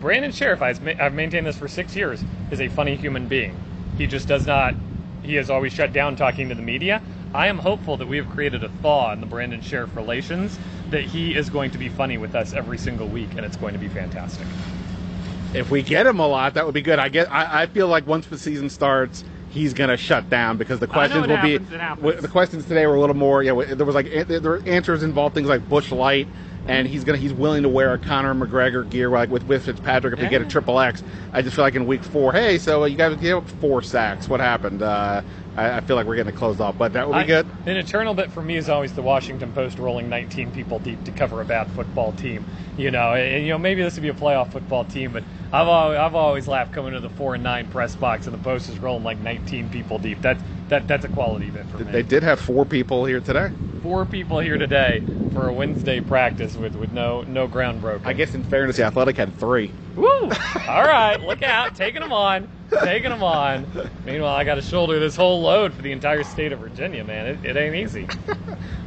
[0.00, 3.56] Brandon Scherff, I've maintained this for six years, is a funny human being.
[3.98, 4.74] He just does not,
[5.22, 7.02] he has always shut down talking to the media.
[7.34, 10.58] I am hopeful that we have created a thaw in the Brandon Scherff relations,
[10.90, 13.74] that he is going to be funny with us every single week, and it's going
[13.74, 14.46] to be fantastic.
[15.54, 16.98] If we get him a lot, that would be good.
[16.98, 17.30] I get.
[17.32, 20.86] I, I feel like once the season starts, he's going to shut down because the
[20.86, 21.76] questions will happens, be.
[21.76, 23.42] w- The questions today were a little more.
[23.42, 26.28] Yeah, w- there was like an- there were answers involved things like Busch Light,
[26.68, 30.14] and he's gonna he's willing to wear a Conor McGregor gear like with with Fitzpatrick
[30.14, 31.02] if we get a triple X.
[31.32, 34.28] I just feel like in week four, hey, so you guys gave up four sacks.
[34.28, 34.82] What happened?
[34.82, 35.22] Uh,
[35.56, 37.46] I, I feel like we're getting closed off, but that would be I- good.
[37.66, 41.10] An eternal bit for me is always the Washington Post rolling 19 people deep to
[41.10, 42.44] cover a bad football team.
[42.76, 45.66] You know, and, you know maybe this would be a playoff football team, but I've
[45.66, 48.68] always, I've always laughed coming to the four and nine press box, and the Post
[48.68, 50.20] is rolling like 19 people deep.
[50.20, 51.92] That's that that's a quality bit for me.
[51.92, 53.50] They did have four people here today.
[53.82, 55.02] Four people here today
[55.32, 58.06] for a Wednesday practice with, with no no ground broken.
[58.06, 59.72] I guess in fairness, the Athletic had three.
[59.96, 60.06] Woo!
[60.68, 62.48] All right, look out, taking them on,
[62.82, 63.66] taking them on.
[64.04, 67.26] Meanwhile, I got to shoulder this whole load for the entire state of Virginia, man.
[67.26, 68.06] It, it ain't easy.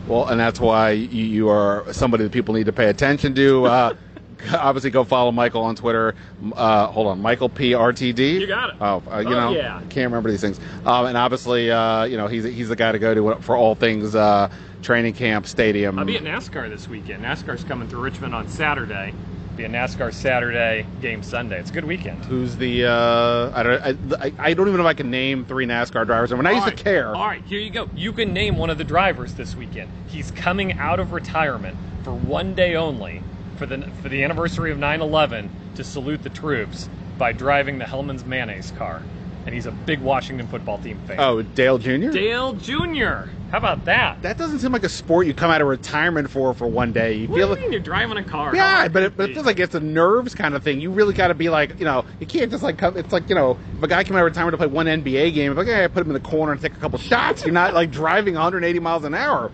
[0.08, 3.66] Well, and that's why you, you are somebody that people need to pay attention to.
[3.66, 3.94] Uh,
[4.54, 6.16] obviously, go follow Michael on Twitter.
[6.56, 8.40] Uh, hold on, Michael P R T D.
[8.40, 8.76] You got it.
[8.82, 9.80] Oh, uh, you Oh, know, yeah.
[9.92, 10.60] can't remember these things.
[10.84, 13.76] Um, and obviously, uh, you know, he's he's the guy to go to for all
[13.76, 14.50] things uh,
[14.82, 16.00] training camp, stadium.
[16.00, 17.24] I'll be at NASCAR this weekend.
[17.24, 19.14] NASCAR's coming through Richmond on Saturday.
[19.60, 21.60] Be a NASCAR Saturday game Sunday.
[21.60, 22.24] It's a good weekend.
[22.24, 22.86] Who's the?
[22.86, 23.82] Uh, I don't.
[23.82, 26.32] I, I, I don't even know if I can name three NASCAR drivers.
[26.32, 27.14] And when I used All to care.
[27.14, 27.90] All right, here you go.
[27.94, 29.92] You can name one of the drivers this weekend.
[30.08, 33.22] He's coming out of retirement for one day only
[33.58, 36.88] for the for the anniversary of 9/11 to salute the troops
[37.18, 39.02] by driving the Hellmann's mayonnaise car.
[39.46, 41.18] And he's a big Washington football team fan.
[41.20, 42.12] Oh, Dale Jr.
[42.12, 43.30] Dale Jr.
[43.50, 44.22] How about that?
[44.22, 47.14] That doesn't seem like a sport you come out of retirement for for one day.
[47.14, 48.56] You What do feel you like mean you're driving a car?
[48.56, 50.80] Yeah, but it, but it feels like it's a nerves kind of thing.
[50.80, 52.96] You really got to be like, you know, you can't just like come.
[52.96, 55.34] It's like you know, if a guy came out of retirement to play one NBA
[55.34, 57.44] game, if like, hey, I put him in the corner and take a couple shots,
[57.44, 59.52] you're not like driving 180 miles an hour.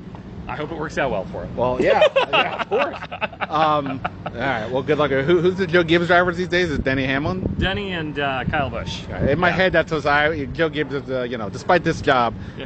[0.47, 1.55] I hope it works out well for him.
[1.55, 2.97] Well, yeah, yeah, of course.
[3.49, 5.11] Um, all right, well, good luck.
[5.11, 6.69] Who, who's the Joe Gibbs drivers these days?
[6.71, 7.41] Is Denny Hamlin?
[7.57, 9.03] Denny and uh, Kyle Busch.
[9.07, 9.55] In my Yeah.
[9.55, 10.45] head, that's what I.
[10.45, 12.65] Joe Gibbs is, uh, you know, despite this job, Yeah.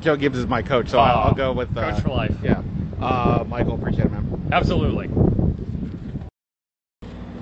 [0.00, 2.34] Joe Gibbs is my coach, so I'll, I'll go with uh, Coach for life.
[2.42, 2.62] Yeah,
[3.00, 4.48] uh, Michael, appreciate it, man.
[4.52, 5.08] Absolutely.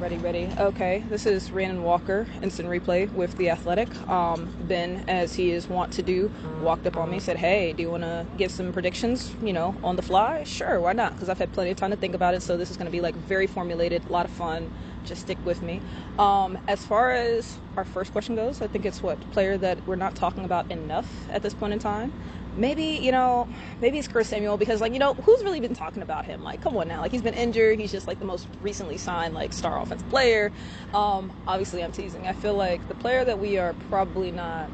[0.09, 0.55] Ready, ready.
[0.57, 3.91] Okay, this is Rhiannon Walker, instant replay with The Athletic.
[4.09, 6.31] Um, ben, as he is wont to do,
[6.63, 9.77] walked up on me, said, Hey, do you want to give some predictions, you know,
[9.85, 10.45] on the fly?
[10.45, 11.13] Sure, why not?
[11.13, 12.91] Because I've had plenty of time to think about it, so this is going to
[12.91, 14.71] be like very formulated, a lot of fun.
[15.05, 15.83] Just stick with me.
[16.19, 19.97] Um, as far as our first question goes, I think it's what player that we're
[19.97, 22.15] not talking about enough at this point in time
[22.59, 23.49] maybe you know
[23.81, 26.43] maybe it's Curtis Samuel because like you know who's really been talking about him?
[26.43, 27.01] Like come on now.
[27.01, 27.79] Like he's been injured.
[27.79, 30.53] He's just like the most recently signed like star offensive player.
[30.93, 32.27] Um, obviously I'm teasing.
[32.27, 34.69] I feel like the player that we are probably not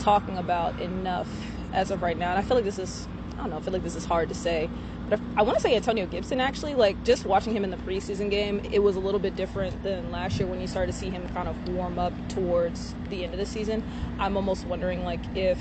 [0.00, 1.28] talking about enough
[1.72, 3.72] as of right now and I feel like this is I don't know I feel
[3.72, 4.70] like this is hard to say
[5.08, 6.74] but I want to say Antonio Gibson actually.
[6.74, 10.10] Like just watching him in the preseason game it was a little bit different than
[10.10, 13.32] last year when you started to see him kind of warm up towards the end
[13.32, 13.82] of the season.
[14.18, 15.58] I'm almost wondering like if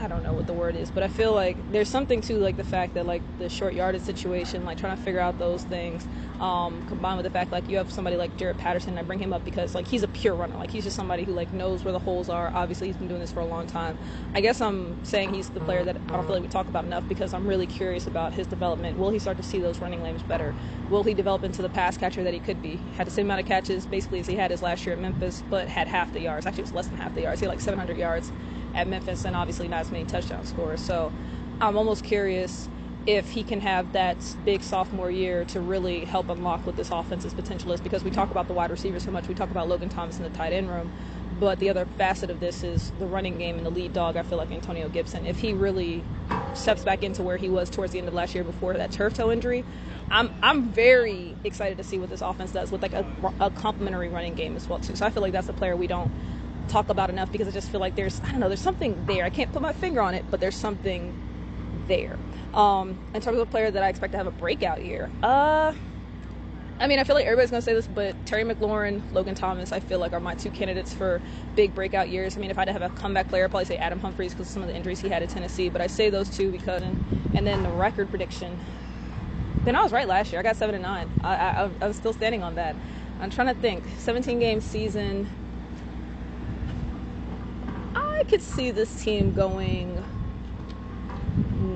[0.00, 2.56] I don't know what the word is, but I feel like there's something to like
[2.56, 6.06] the fact that like the short yardage situation, like trying to figure out those things,
[6.38, 8.96] um, combined with the fact like you have somebody like Jaret Patterson.
[8.96, 11.32] I bring him up because like he's a pure runner, like he's just somebody who
[11.32, 12.52] like knows where the holes are.
[12.54, 13.98] Obviously, he's been doing this for a long time.
[14.34, 16.84] I guess I'm saying he's the player that I don't feel like we talk about
[16.84, 18.98] enough because I'm really curious about his development.
[18.98, 20.54] Will he start to see those running lanes better?
[20.90, 22.76] Will he develop into the pass catcher that he could be?
[22.96, 25.42] Had the same amount of catches basically as he had his last year at Memphis,
[25.50, 26.46] but had half the yards.
[26.46, 27.40] Actually, it was less than half the yards.
[27.40, 28.30] He had like 700 yards
[28.78, 30.80] at Memphis and obviously not as many touchdown scores.
[30.80, 31.12] So
[31.60, 32.68] I'm almost curious
[33.06, 37.34] if he can have that big sophomore year to really help unlock what this offense's
[37.34, 39.26] potential is because we talk about the wide receivers so much.
[39.26, 40.92] We talk about Logan Thomas in the tight end room.
[41.40, 44.16] But the other facet of this is the running game and the lead dog.
[44.16, 45.26] I feel like Antonio Gibson.
[45.26, 46.04] If he really
[46.54, 49.14] steps back into where he was towards the end of last year before that turf
[49.14, 49.64] toe injury,
[50.10, 53.06] I'm I'm very excited to see what this offense does with like a,
[53.40, 54.96] a complementary running game as well too.
[54.96, 56.10] So I feel like that's a player we don't
[56.68, 59.24] talk about enough because I just feel like there's I don't know there's something there.
[59.24, 61.14] I can't put my finger on it, but there's something
[61.88, 62.18] there.
[62.54, 65.74] Um, in terms of a player that I expect to have a breakout year, uh,
[66.80, 69.80] I mean I feel like everybody's gonna say this, but Terry McLaurin, Logan Thomas, I
[69.80, 71.20] feel like are my two candidates for
[71.56, 72.36] big breakout years.
[72.36, 74.32] I mean if I had to have a comeback player, I'd probably say Adam Humphries
[74.32, 75.68] because of some of the injuries he had at Tennessee.
[75.68, 78.58] But I say those two because and then the record prediction.
[79.64, 80.40] Then I was right last year.
[80.40, 81.10] I got seven and nine.
[81.22, 82.74] I, I, I'm still standing on that.
[83.20, 83.84] I'm trying to think.
[83.98, 85.28] 17 game season.
[88.18, 90.04] I could see this team going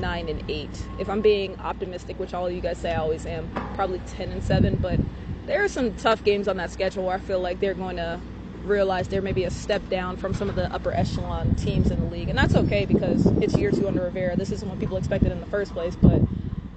[0.01, 0.86] nine and eight.
[0.99, 4.32] If I'm being optimistic, which all of you guys say I always am, probably ten
[4.32, 4.76] and seven.
[4.76, 4.99] But
[5.47, 8.20] there are some tough games on that schedule where I feel like they're going to
[8.64, 12.01] realize there may be a step down from some of the upper echelon teams in
[12.01, 14.34] the league, and that's okay because it's year two under Rivera.
[14.34, 16.20] This isn't what people expected in the first place, but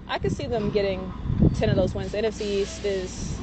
[0.07, 1.11] I could see them getting
[1.55, 2.11] ten of those wins.
[2.11, 3.39] The NFC East is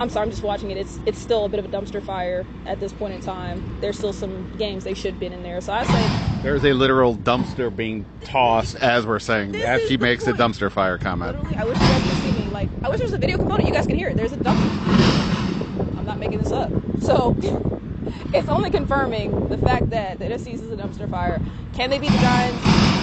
[0.00, 0.76] I'm sorry, I'm just watching it.
[0.76, 3.78] It's it's still a bit of a dumpster fire at this point in time.
[3.80, 5.60] There's still some games they should have been in there.
[5.60, 10.24] So I say there's a literal dumpster being tossed as we're saying as she makes
[10.24, 10.36] point.
[10.36, 11.36] the dumpster fire comment.
[11.44, 12.50] Literally, I wish you guys could see me.
[12.50, 13.68] Like I wish there was a video component.
[13.68, 14.16] You guys can hear it.
[14.16, 15.98] There's a dumpster.
[15.98, 16.70] I'm not making this up.
[17.00, 17.36] So
[18.34, 21.40] it's only confirming the fact that the NFC is a dumpster fire.
[21.72, 22.93] Can they beat the Giants?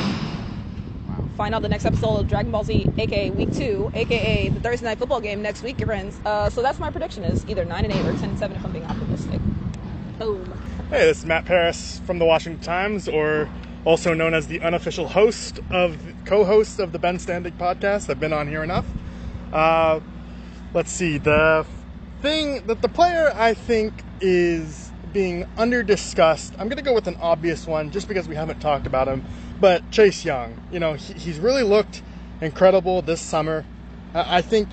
[1.42, 4.86] Find out the next episode of Dragon Ball Z, aka Week Two, aka the Thursday
[4.86, 6.16] Night Football game next week, your friends.
[6.24, 8.64] Uh, so that's my prediction: is either nine and eight or ten and seven if
[8.64, 9.42] I'm being optimistic.
[10.20, 10.46] Boom.
[10.92, 13.50] Hey, this is Matt Paras from the Washington Times, or
[13.86, 18.12] also known as the unofficial host of co-host of the Ben Standig podcast.
[18.12, 18.86] I've been on here enough.
[19.52, 20.00] Uh,
[20.76, 21.66] let's see the
[22.22, 26.54] thing that the player I think is being under discussed.
[26.60, 29.26] I'm going to go with an obvious one just because we haven't talked about him.
[29.62, 32.02] But Chase Young, you know, he, he's really looked
[32.42, 33.64] incredible this summer.
[34.14, 34.68] I think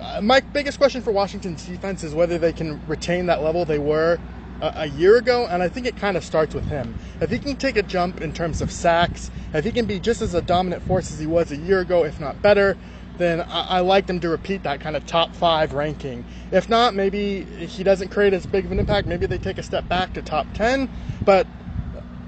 [0.00, 3.78] uh, my biggest question for Washington's defense is whether they can retain that level they
[3.78, 4.18] were
[4.62, 6.94] a, year ago, and I think it kind of starts with him.
[7.20, 10.22] If he can take a jump in terms of sacks, if he can be just
[10.22, 12.78] as a dominant force as he was a year ago, if not better,
[13.18, 16.24] then I, I like them to repeat that kind of top five ranking.
[16.50, 19.06] If not, maybe he doesn't create as big of an impact.
[19.06, 20.88] Maybe they take a step back to top 10.
[21.24, 21.46] But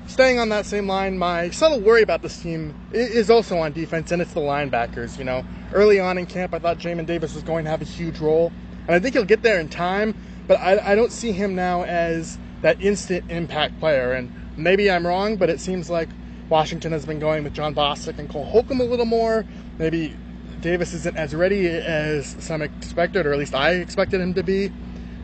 [0.07, 4.13] staying on that same line, my subtle worry about this team is also on defense,
[4.13, 5.19] and it's the linebackers.
[5.19, 7.87] You know, early on in camp, I thought Jamin Davis was going to have a
[7.87, 8.53] huge role,
[8.87, 10.15] and I think he'll get there in time.
[10.47, 14.13] But I, I don't see him now as that instant impact player.
[14.13, 16.09] And maybe I'm wrong, but it seems like
[16.49, 19.45] Washington has been going with Jon Bostic and Cole Holcomb a little more.
[19.79, 20.17] Maybe
[20.61, 24.73] Davis isn't as ready as some expected, or at least I expected him to be.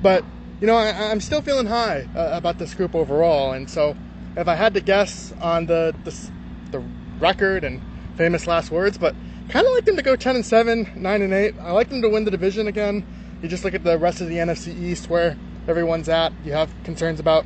[0.03, 0.24] But
[0.61, 3.97] you know, I, am still feeling high uh, about this group overall, and so
[4.37, 6.30] if I had to guess on the the,
[6.70, 6.85] the
[7.18, 7.80] record and
[8.16, 9.14] famous last words, but
[9.49, 11.55] kind of like them to go 10 and 7, 9 and 8.
[11.61, 13.07] I like them to win the division again.
[13.43, 16.33] You just look at the rest of the NFC East where everyone's at.
[16.45, 17.45] You have concerns about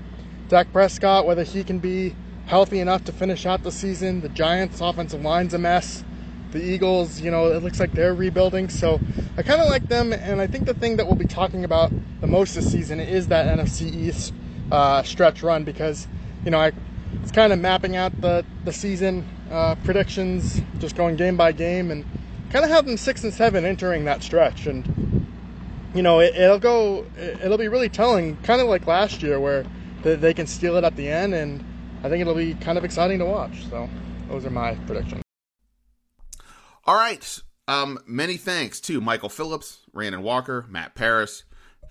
[0.49, 2.15] Dak Prescott, whether he can be
[2.47, 4.21] healthy enough to finish out the season.
[4.21, 6.05] The Giants' offensive line's a mess.
[6.53, 8.69] The Eagles, you know, it looks like they're rebuilding.
[8.69, 9.01] So
[9.37, 10.13] I kind of like them.
[10.13, 13.29] And I think the thing that we'll be talking about the most this season is
[13.29, 14.33] that NFC East
[14.71, 16.07] uh, stretch run because,
[16.47, 16.73] you know, I,
[17.23, 21.91] it's kind of mapping out the, the season uh, predictions, just going game by game,
[21.91, 22.05] and
[22.51, 24.67] kind of have them six and seven entering that stretch.
[24.67, 25.27] And,
[25.93, 29.67] you know, it, will go, it'll be really telling, kind of like last year where
[30.03, 31.35] they, they can steal it at the end.
[31.35, 31.65] And
[32.05, 33.67] I think it'll be kind of exciting to watch.
[33.69, 33.91] So
[34.29, 35.23] those are my predictions.
[36.85, 37.41] All right.
[37.67, 41.43] Um, many thanks to Michael Phillips, Rhiannon Walker, Matt Paras.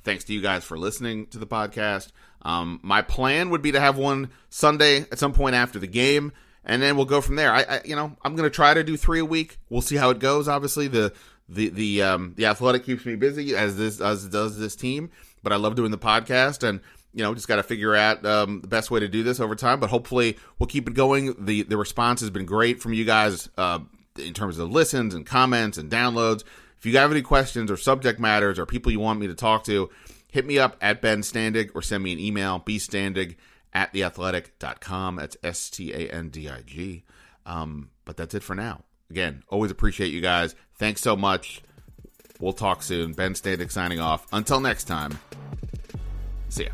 [0.05, 2.11] Thanks to you guys for listening to the podcast.
[2.45, 6.31] Um, my plan would be to have one Sunday at some point after the game,
[6.63, 7.51] and then we'll go from there.
[7.51, 9.57] I, I you know, I'm going to try to do three a week.
[9.69, 10.47] We'll see how it goes.
[10.47, 11.11] Obviously, the
[11.49, 15.09] the the um, the athletic keeps me busy as this as does this team,
[15.41, 16.81] but I love doing the podcast and
[17.15, 19.55] you know, just got to figure out um, the best way to do this over
[19.55, 19.79] time.
[19.79, 21.33] But hopefully, we'll keep it going.
[21.45, 23.79] the The response has been great from you guys uh,
[24.19, 26.43] in terms of listens and comments and downloads.
[26.77, 29.63] If you have any questions or subject matters or people you want me to talk
[29.63, 29.89] to,
[30.35, 33.37] hit me up at Ben Standig or send me an email, bstandig
[33.73, 35.15] at theathletic.com.
[35.15, 37.03] That's S T A N D I G.
[37.45, 38.83] Um, but that's it for now.
[39.09, 40.53] Again, always appreciate you guys.
[40.77, 41.61] Thanks so much.
[42.41, 43.13] We'll talk soon.
[43.13, 44.27] Ben Standig signing off.
[44.33, 45.19] Until next time,
[46.49, 46.71] see ya.